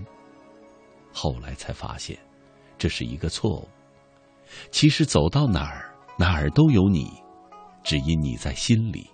[1.12, 2.16] 后来才发现，
[2.78, 3.68] 这是一个错误。
[4.70, 7.10] 其实走到哪儿，哪儿都有你，
[7.82, 9.08] 只因你在心里。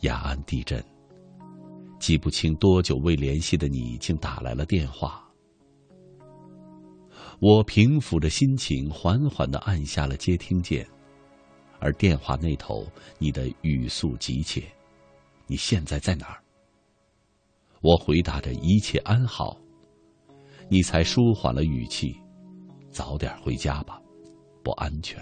[0.00, 0.82] 雅安地震。
[1.98, 5.22] 记不清多久未联系的你，竟打来了电话。
[7.40, 10.86] 我平抚着心情，缓缓的按下了接听键，
[11.78, 12.86] 而电话那头，
[13.18, 14.62] 你的语速急切
[15.46, 16.42] ：“你现在在哪儿？”
[17.82, 19.58] 我回答着：“一切安好。”
[20.70, 22.16] 你才舒缓了语气
[22.90, 24.00] ：“早点回家吧，
[24.62, 25.20] 不安全。”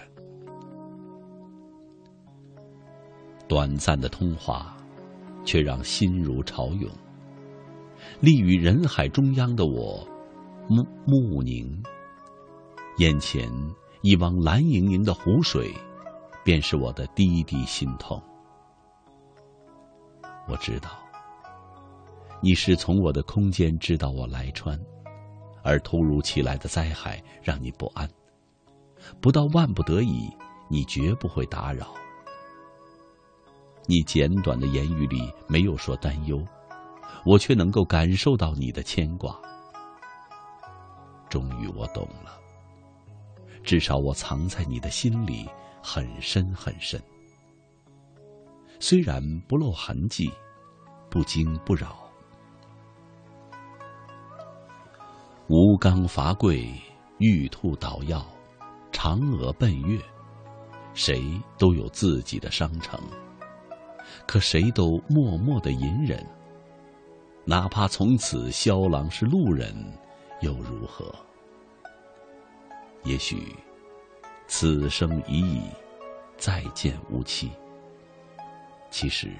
[3.48, 4.76] 短暂的通话。
[5.44, 6.90] 却让心如潮涌。
[8.20, 10.06] 立于人海中央的我，
[10.68, 11.82] 目目凝，
[12.98, 13.50] 眼前
[14.02, 15.72] 一汪蓝盈盈的湖水，
[16.44, 18.22] 便是我的滴滴心痛。
[20.46, 20.90] 我知道，
[22.42, 24.78] 你是从我的空间知道我来川，
[25.69, 28.09] 而突如其来的灾害让你不安。
[29.20, 30.27] 不到万不得已，
[30.70, 31.93] 你绝不会打扰。
[33.85, 36.43] 你简短的言语里没有说担忧，
[37.27, 39.39] 我却能够感受到你的牵挂。
[41.28, 42.40] 终于我懂了，
[43.62, 45.47] 至少我藏在你的心里
[45.82, 46.99] 很深很深，
[48.81, 50.32] 虽然不露痕迹，
[51.11, 52.07] 不惊不扰。
[55.50, 56.70] 吴刚伐桂，
[57.16, 58.22] 玉兔捣药，
[58.92, 59.98] 嫦娥奔月，
[60.92, 61.24] 谁
[61.56, 63.00] 都有自己的商城。
[64.26, 66.22] 可谁都默默的隐忍，
[67.46, 69.74] 哪怕从此萧郎是路人，
[70.42, 71.10] 又如何？
[73.04, 73.56] 也许
[74.48, 75.62] 此生已矣，
[76.36, 77.50] 再见无期。
[78.90, 79.32] 其实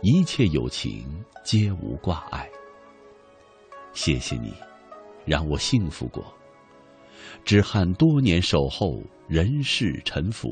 [0.00, 2.48] 一切有情皆无挂碍。
[3.92, 4.54] 谢谢你，
[5.26, 6.24] 让我幸福过。
[7.44, 10.48] 只憾多年守候，人世沉浮。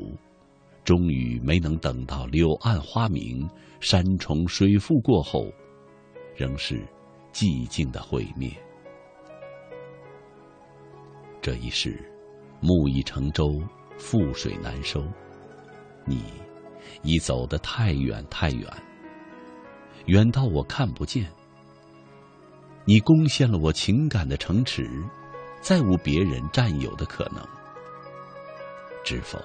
[0.84, 3.48] 终于没能等到柳暗花明、
[3.80, 5.46] 山重水复过后，
[6.36, 6.82] 仍是
[7.32, 8.50] 寂静的毁灭。
[11.40, 11.98] 这一世，
[12.60, 13.46] 木已成舟，
[13.98, 15.02] 覆水难收。
[16.04, 16.22] 你
[17.02, 18.70] 已走得太远太远，
[20.04, 21.26] 远到我看不见。
[22.84, 24.88] 你攻陷了我情感的城池，
[25.60, 27.42] 再无别人占有的可能。
[29.04, 29.38] 知否？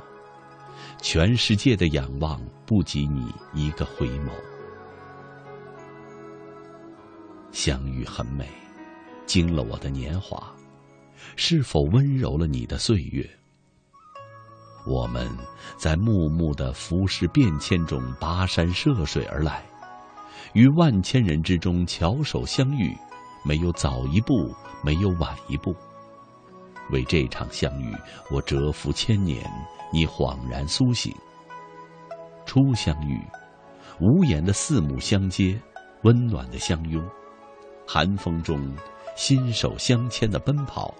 [1.01, 4.31] 全世界的仰望不及你一个回眸。
[7.51, 8.47] 相遇很美，
[9.25, 10.53] 惊了我的年华，
[11.35, 13.29] 是否温柔了你的岁月？
[14.85, 15.29] 我们
[15.77, 19.63] 在暮暮的浮世变迁中跋山涉水而来，
[20.53, 22.95] 于万千人之中翘首相遇，
[23.43, 24.53] 没有早一步，
[24.83, 25.75] 没有晚一步，
[26.91, 27.95] 为这场相遇，
[28.29, 29.43] 我蛰伏千年，
[29.91, 31.13] 你恍然苏醒。
[32.45, 33.21] 初相遇，
[33.99, 35.59] 无言的四目相接，
[36.03, 37.03] 温暖的相拥，
[37.87, 38.73] 寒风中
[39.15, 40.93] 心手相牵的奔跑。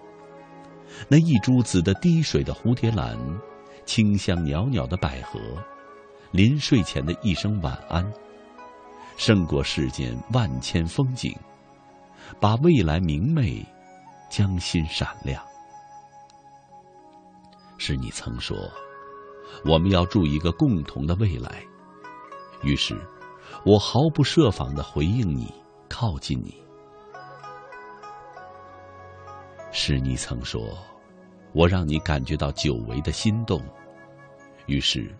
[1.08, 3.16] 那一株紫的滴水的蝴蝶兰，
[3.84, 5.40] 清香袅袅的百合，
[6.30, 8.04] 临睡前的一声晚安，
[9.16, 11.34] 胜过世间万千风景，
[12.38, 13.66] 把未来明媚，
[14.28, 15.42] 将心闪亮。
[17.78, 18.56] 是你曾说，
[19.64, 21.62] 我们要筑一个共同的未来。
[22.62, 22.94] 于是，
[23.64, 25.52] 我毫不设防的回应你，
[25.88, 26.54] 靠近你。
[29.72, 30.60] 是你曾说，
[31.52, 33.62] 我让你感觉到久违的心动。
[34.66, 35.14] 于是，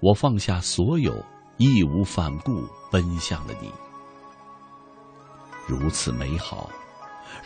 [0.00, 1.14] 我放下所有，
[1.58, 3.70] 义无反顾奔向了你。
[5.68, 6.68] 如此美好，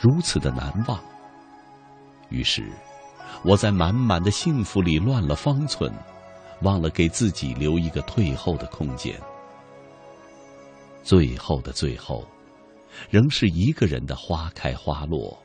[0.00, 0.98] 如此的难忘。
[2.30, 2.70] 于是。
[3.44, 5.92] 我在满满的幸福里乱了方寸，
[6.60, 9.18] 忘了给自己留一个退后的空间。
[11.02, 12.24] 最后的最后，
[13.10, 15.36] 仍是一个人的花开花落，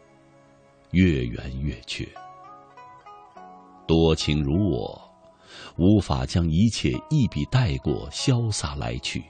[0.92, 2.08] 月圆月缺。
[3.88, 5.02] 多情如我，
[5.78, 9.22] 无法将一切一笔带过，潇洒来去；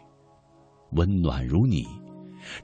[0.93, 1.87] 温暖如你，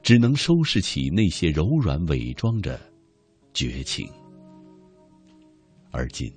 [0.02, 2.80] 只能收拾起那些柔软，伪装着
[3.52, 4.08] 绝情。
[5.90, 6.32] 而今，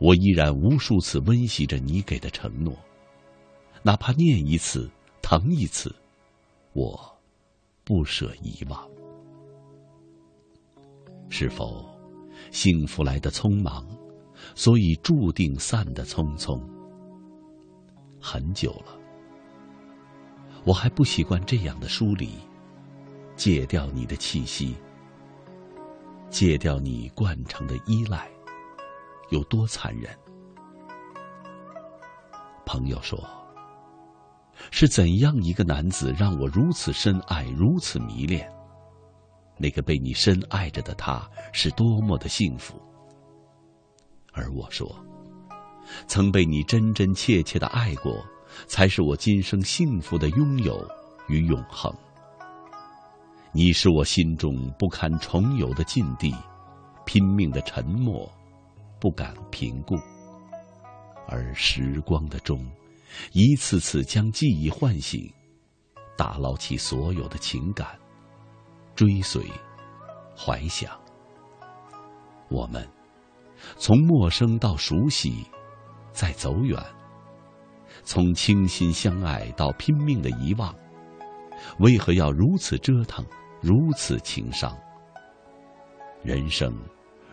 [0.00, 2.76] 我依然无数次温习着你给的承诺，
[3.82, 4.90] 哪怕念一次，
[5.22, 5.94] 疼一次，
[6.72, 6.98] 我
[7.84, 8.88] 不舍遗忘。
[11.30, 11.86] 是否
[12.50, 13.86] 幸福来的匆忙，
[14.54, 16.60] 所以注定散的匆匆？
[18.20, 18.97] 很久了，
[20.64, 22.38] 我还不习惯这样的疏离，
[23.36, 24.76] 戒掉你的气息，
[26.28, 28.28] 戒掉你惯常的依赖。
[29.30, 30.10] 有多残忍？
[32.64, 33.18] 朋友说
[34.70, 38.50] ：“是怎样一个男子让我如此深爱，如此迷恋？
[39.58, 42.80] 那个被你深爱着的他，是多么的幸福。”
[44.32, 44.94] 而我说
[46.06, 48.24] ：“曾被你真真切切的爱过，
[48.66, 50.86] 才是我今生幸福的拥有
[51.28, 51.92] 与永恒。
[53.52, 56.34] 你是我心中不堪重游的禁地，
[57.04, 58.30] 拼命的沉默。”
[59.00, 59.94] 不敢评估，
[61.28, 62.58] 而时光的钟，
[63.30, 65.32] 一次次将记忆唤醒，
[66.16, 67.96] 打捞起所有的情感，
[68.96, 69.46] 追随，
[70.36, 70.90] 怀想。
[72.48, 72.84] 我们
[73.76, 75.46] 从陌生到熟悉，
[76.10, 76.82] 再走远；
[78.10, 80.74] 从倾心相爱到拼命的遗忘，
[81.78, 83.22] 为何要如此折腾，
[83.60, 84.74] 如此情伤？
[86.22, 86.74] 人生。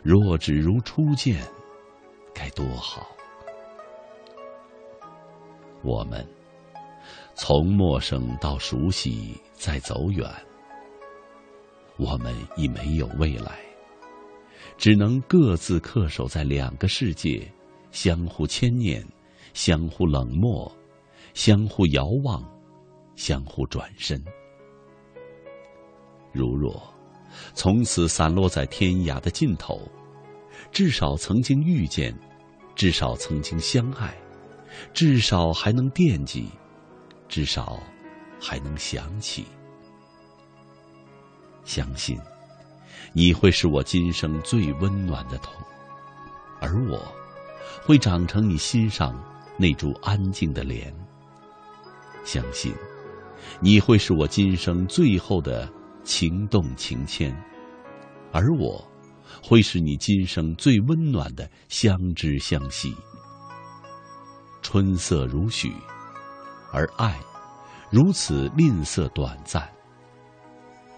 [0.04, 1.42] 若只如初见，
[2.34, 3.08] 该多好！
[5.82, 6.28] 我们
[7.36, 10.30] 从陌生到熟悉，再走远，
[11.98, 13.60] 我们已没有未来，
[14.78, 17.50] 只能各自恪守在两个世界，
[17.92, 19.04] 相互牵念，
[19.56, 20.70] 相互冷漠，
[21.34, 22.44] 相互遥望，
[23.16, 24.22] 相互转身。
[26.34, 26.84] 如若。
[27.54, 29.82] 从此散落在天涯的尽头，
[30.74, 32.14] 至少曾经遇见，
[32.76, 34.14] 至少曾经相爱，
[34.94, 36.50] 至少还能惦记，
[37.30, 37.80] 至少
[38.40, 39.46] 还能想起。
[41.64, 42.20] 相信
[43.14, 45.54] 你会是我今生最温暖的痛，
[46.60, 47.02] 而我
[47.86, 49.18] 会长成你心上
[49.58, 50.94] 那株安静的莲。
[52.24, 52.74] 相信
[53.60, 55.70] 你会是我今生最后的。
[56.08, 57.36] 情动情牵，
[58.32, 58.88] 而我，
[59.42, 62.96] 会是你今生最温暖的相知相惜。
[64.62, 65.74] 春色如许，
[66.72, 67.20] 而爱，
[67.90, 69.68] 如此吝啬短暂。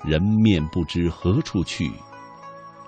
[0.04, 1.90] 人面不知何处去，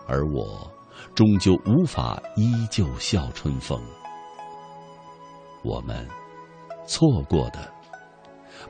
[0.06, 0.70] 而我，
[1.16, 3.82] 终究无法依旧笑春风。
[5.64, 6.08] 我们，
[6.86, 7.72] 错过的，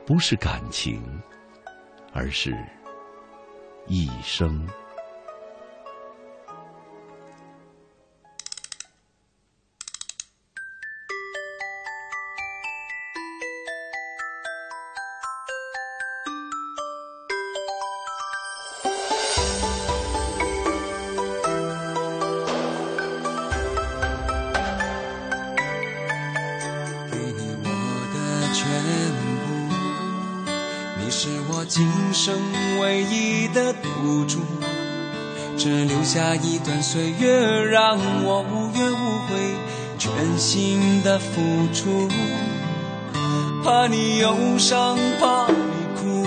[0.06, 1.02] 不是感情，
[2.12, 2.56] 而是。
[3.86, 4.68] 一生。
[36.64, 39.54] 段岁月，让我无怨无悔，
[39.98, 42.08] 全心的付出。
[43.64, 45.54] 怕你忧伤，怕你
[45.96, 46.24] 哭，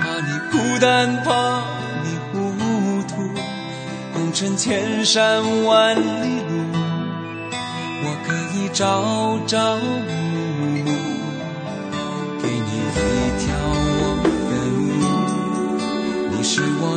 [0.00, 1.62] 怕你孤单，怕
[2.04, 2.32] 你糊
[3.08, 3.14] 涂。
[4.12, 6.52] 红尘千山万里路，
[8.02, 9.82] 我可以朝朝暮
[10.84, 10.88] 暮，
[12.42, 13.08] 给你一
[13.44, 13.46] 条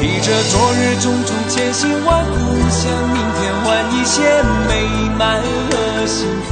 [0.00, 2.32] 提着昨日种种千辛万苦，
[2.70, 4.72] 向明天换一些美
[5.18, 6.48] 满和幸福。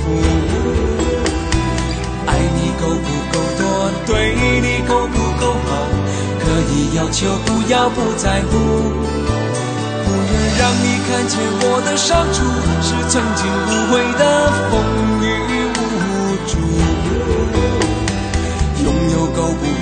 [2.27, 3.91] 爱你够不够多？
[4.07, 5.71] 对你够不够好？
[6.41, 8.59] 可以要求，不要不在乎。
[10.05, 12.45] 不愿让你看见我的伤处，
[12.83, 14.23] 是曾经无悔的
[14.69, 14.77] 风
[15.25, 15.27] 雨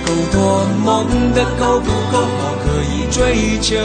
[0.06, 0.64] 够多？
[0.84, 2.54] 梦的够不够好？
[2.62, 3.76] 可以追求，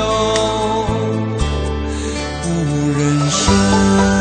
[2.42, 2.48] 不
[2.98, 3.00] 认
[3.30, 4.21] 输。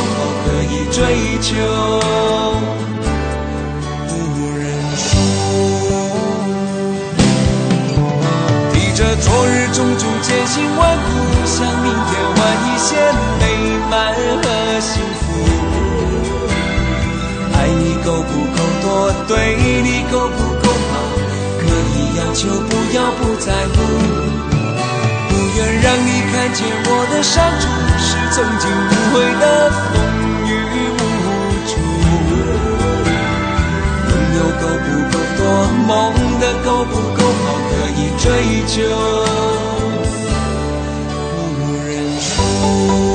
[0.43, 0.97] 可以追
[1.41, 1.49] 求，
[4.07, 4.11] 不
[4.57, 4.61] 认
[4.97, 4.99] 输。
[8.73, 11.09] 提着昨日种种艰辛万苦，
[11.45, 12.89] 向明天换一些
[13.39, 13.43] 美
[13.89, 13.91] 满
[14.41, 14.45] 和
[14.79, 15.23] 幸福。
[17.53, 18.85] 爱你够不够多？
[19.27, 19.31] 对
[19.83, 20.93] 你够不够好？
[21.59, 21.63] 可
[21.93, 23.75] 以要求，不要不在乎。
[25.29, 27.63] 不愿让你看见我的伤处，
[27.97, 30.10] 是曾经无悔的风。
[34.61, 35.41] 够不够多？
[35.87, 35.89] 梦
[36.39, 37.45] 的够不够好？
[37.67, 38.23] 可以追
[38.67, 38.73] 求，
[41.57, 41.89] 不认
[42.19, 43.10] 输。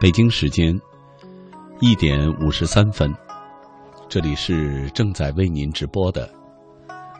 [0.00, 0.74] 北京时间
[1.78, 3.14] 一点五十三分，
[4.08, 6.26] 这里是正在为您直播的，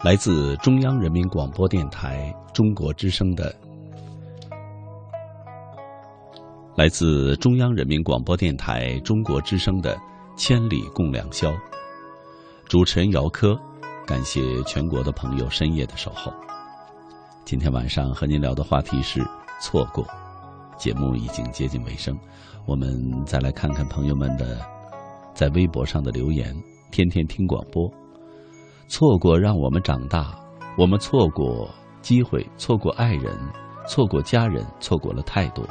[0.02, 3.55] 来自中央人民广播电台中国之声的，
[6.74, 9.94] 来自中央人民广播电台中国之声的
[10.35, 11.51] 《千里共良宵》，
[12.65, 13.61] 主持人姚科，
[14.07, 16.32] 感谢全国的朋友深夜的守候。
[17.44, 19.23] 今天晚上和您聊的话题是
[19.61, 20.02] 错过，
[20.81, 22.19] 节目已经接近尾声。
[22.65, 22.90] 我们
[23.27, 24.59] 再来看看朋友们的
[25.35, 26.57] 在微博上的留言。
[26.90, 27.89] 天天听广播，
[28.89, 30.36] 错过让我们长大，
[30.77, 31.70] 我们错过
[32.02, 33.32] 机会，错过爱人，
[33.86, 35.65] 错过家人，错过了太多。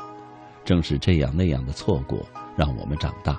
[0.63, 2.19] 正是这样那样的错过，
[2.55, 3.37] 让我们长大，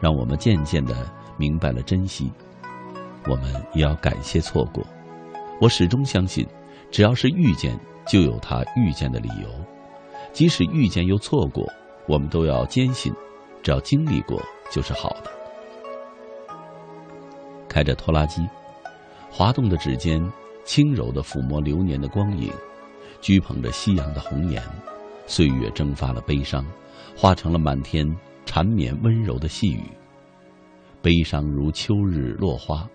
[0.00, 2.32] 让我们渐渐的明白了珍惜。
[3.28, 4.82] 我们也要感谢错过。
[5.60, 6.48] 我始终相信，
[6.90, 9.77] 只要是遇见，就有他遇见的理由。
[10.32, 11.66] 即使遇见又错过，
[12.06, 13.12] 我们都要坚信，
[13.62, 14.40] 只要经历过
[14.70, 15.30] 就是好的。
[17.68, 18.46] 开着拖拉机，
[19.30, 20.24] 滑动的指尖
[20.64, 22.52] 轻柔地抚摸流年的光影，
[23.20, 24.62] 掬捧着夕阳的红颜，
[25.26, 26.64] 岁月蒸发了悲伤，
[27.16, 28.06] 化成了满天
[28.46, 29.82] 缠绵温柔的细雨。
[31.02, 32.88] 悲伤如秋日落花，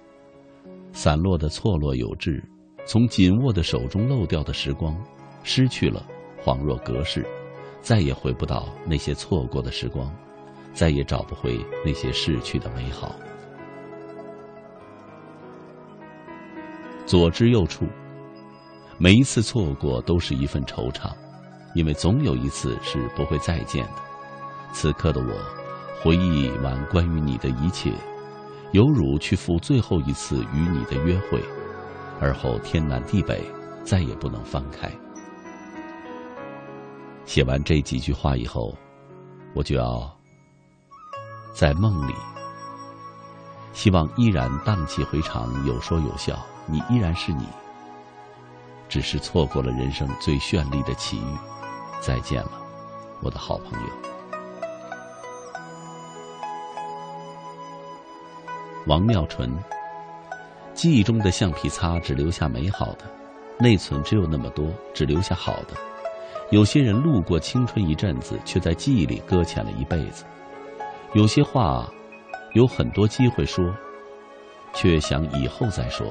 [0.91, 2.43] 散落的错落有致，
[2.85, 4.95] 从紧握的手中漏掉的时光，
[5.43, 6.05] 失去了，
[6.44, 7.26] 恍若隔世，
[7.82, 10.14] 再也回不到那些错过的时光，
[10.74, 13.15] 再也找不回那些逝去的美好。
[17.06, 17.88] 左支右绌，
[18.98, 21.11] 每一次错过都是一份惆怅，
[21.76, 24.02] 因为总有一次是不会再见的。
[24.74, 25.34] 此刻的我，
[26.02, 27.91] 回忆完关于你的一切，
[28.72, 31.41] 犹如去赴最后一次与你的约会，
[32.20, 33.41] 而后天南地北，
[33.84, 34.91] 再也不能放开。
[37.26, 38.76] 写完这几句话以后，
[39.56, 40.12] 我就要
[41.54, 42.14] 在梦里，
[43.74, 46.38] 希望依然荡气回肠，有说有笑。
[46.66, 47.45] 你依然是你，
[48.88, 51.38] 只是错过了人生最绚丽的奇遇。
[52.00, 52.52] 再见了，
[53.22, 53.88] 我的好朋友。
[58.86, 59.52] 王妙纯，
[60.74, 63.06] 记忆中的橡皮擦只留下美好的，
[63.58, 65.93] 内存只有那么多，只留下好的。
[66.53, 70.23] 有些人路过青春一阵子，却在记忆里搁浅了一辈子。
[71.13, 71.91] 有些话，
[72.53, 73.73] 有很多机会说，
[74.71, 76.05] 却想以后再说。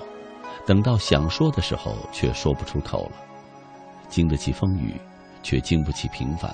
[0.67, 3.13] 等到想说的时候，却说不出口了。
[4.09, 5.01] 经得起风雨，
[5.45, 6.53] 却经不起平凡。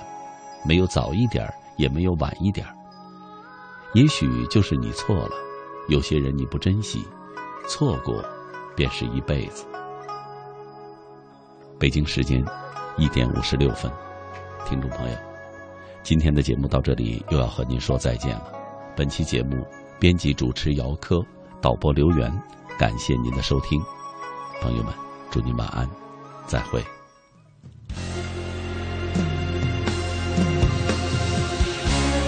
[0.63, 2.67] 没有早一点也没有晚一点
[3.95, 5.31] 也许就是你错了。
[5.87, 7.03] 有些人你不珍惜，
[7.67, 8.23] 错过，
[8.75, 9.65] 便是一辈子。
[11.79, 12.45] 北京时间
[12.99, 13.89] 一点五十六分，
[14.65, 15.17] 听众朋友，
[16.03, 18.51] 今天的节目到这里又要和您说再见了。
[18.93, 19.65] 本期节目
[19.97, 21.25] 编辑主持姚科，
[21.61, 22.29] 导播刘源，
[22.77, 23.81] 感谢您的收听。
[24.61, 24.93] 朋友们，
[25.31, 25.89] 祝您晚安，
[26.45, 26.83] 再会。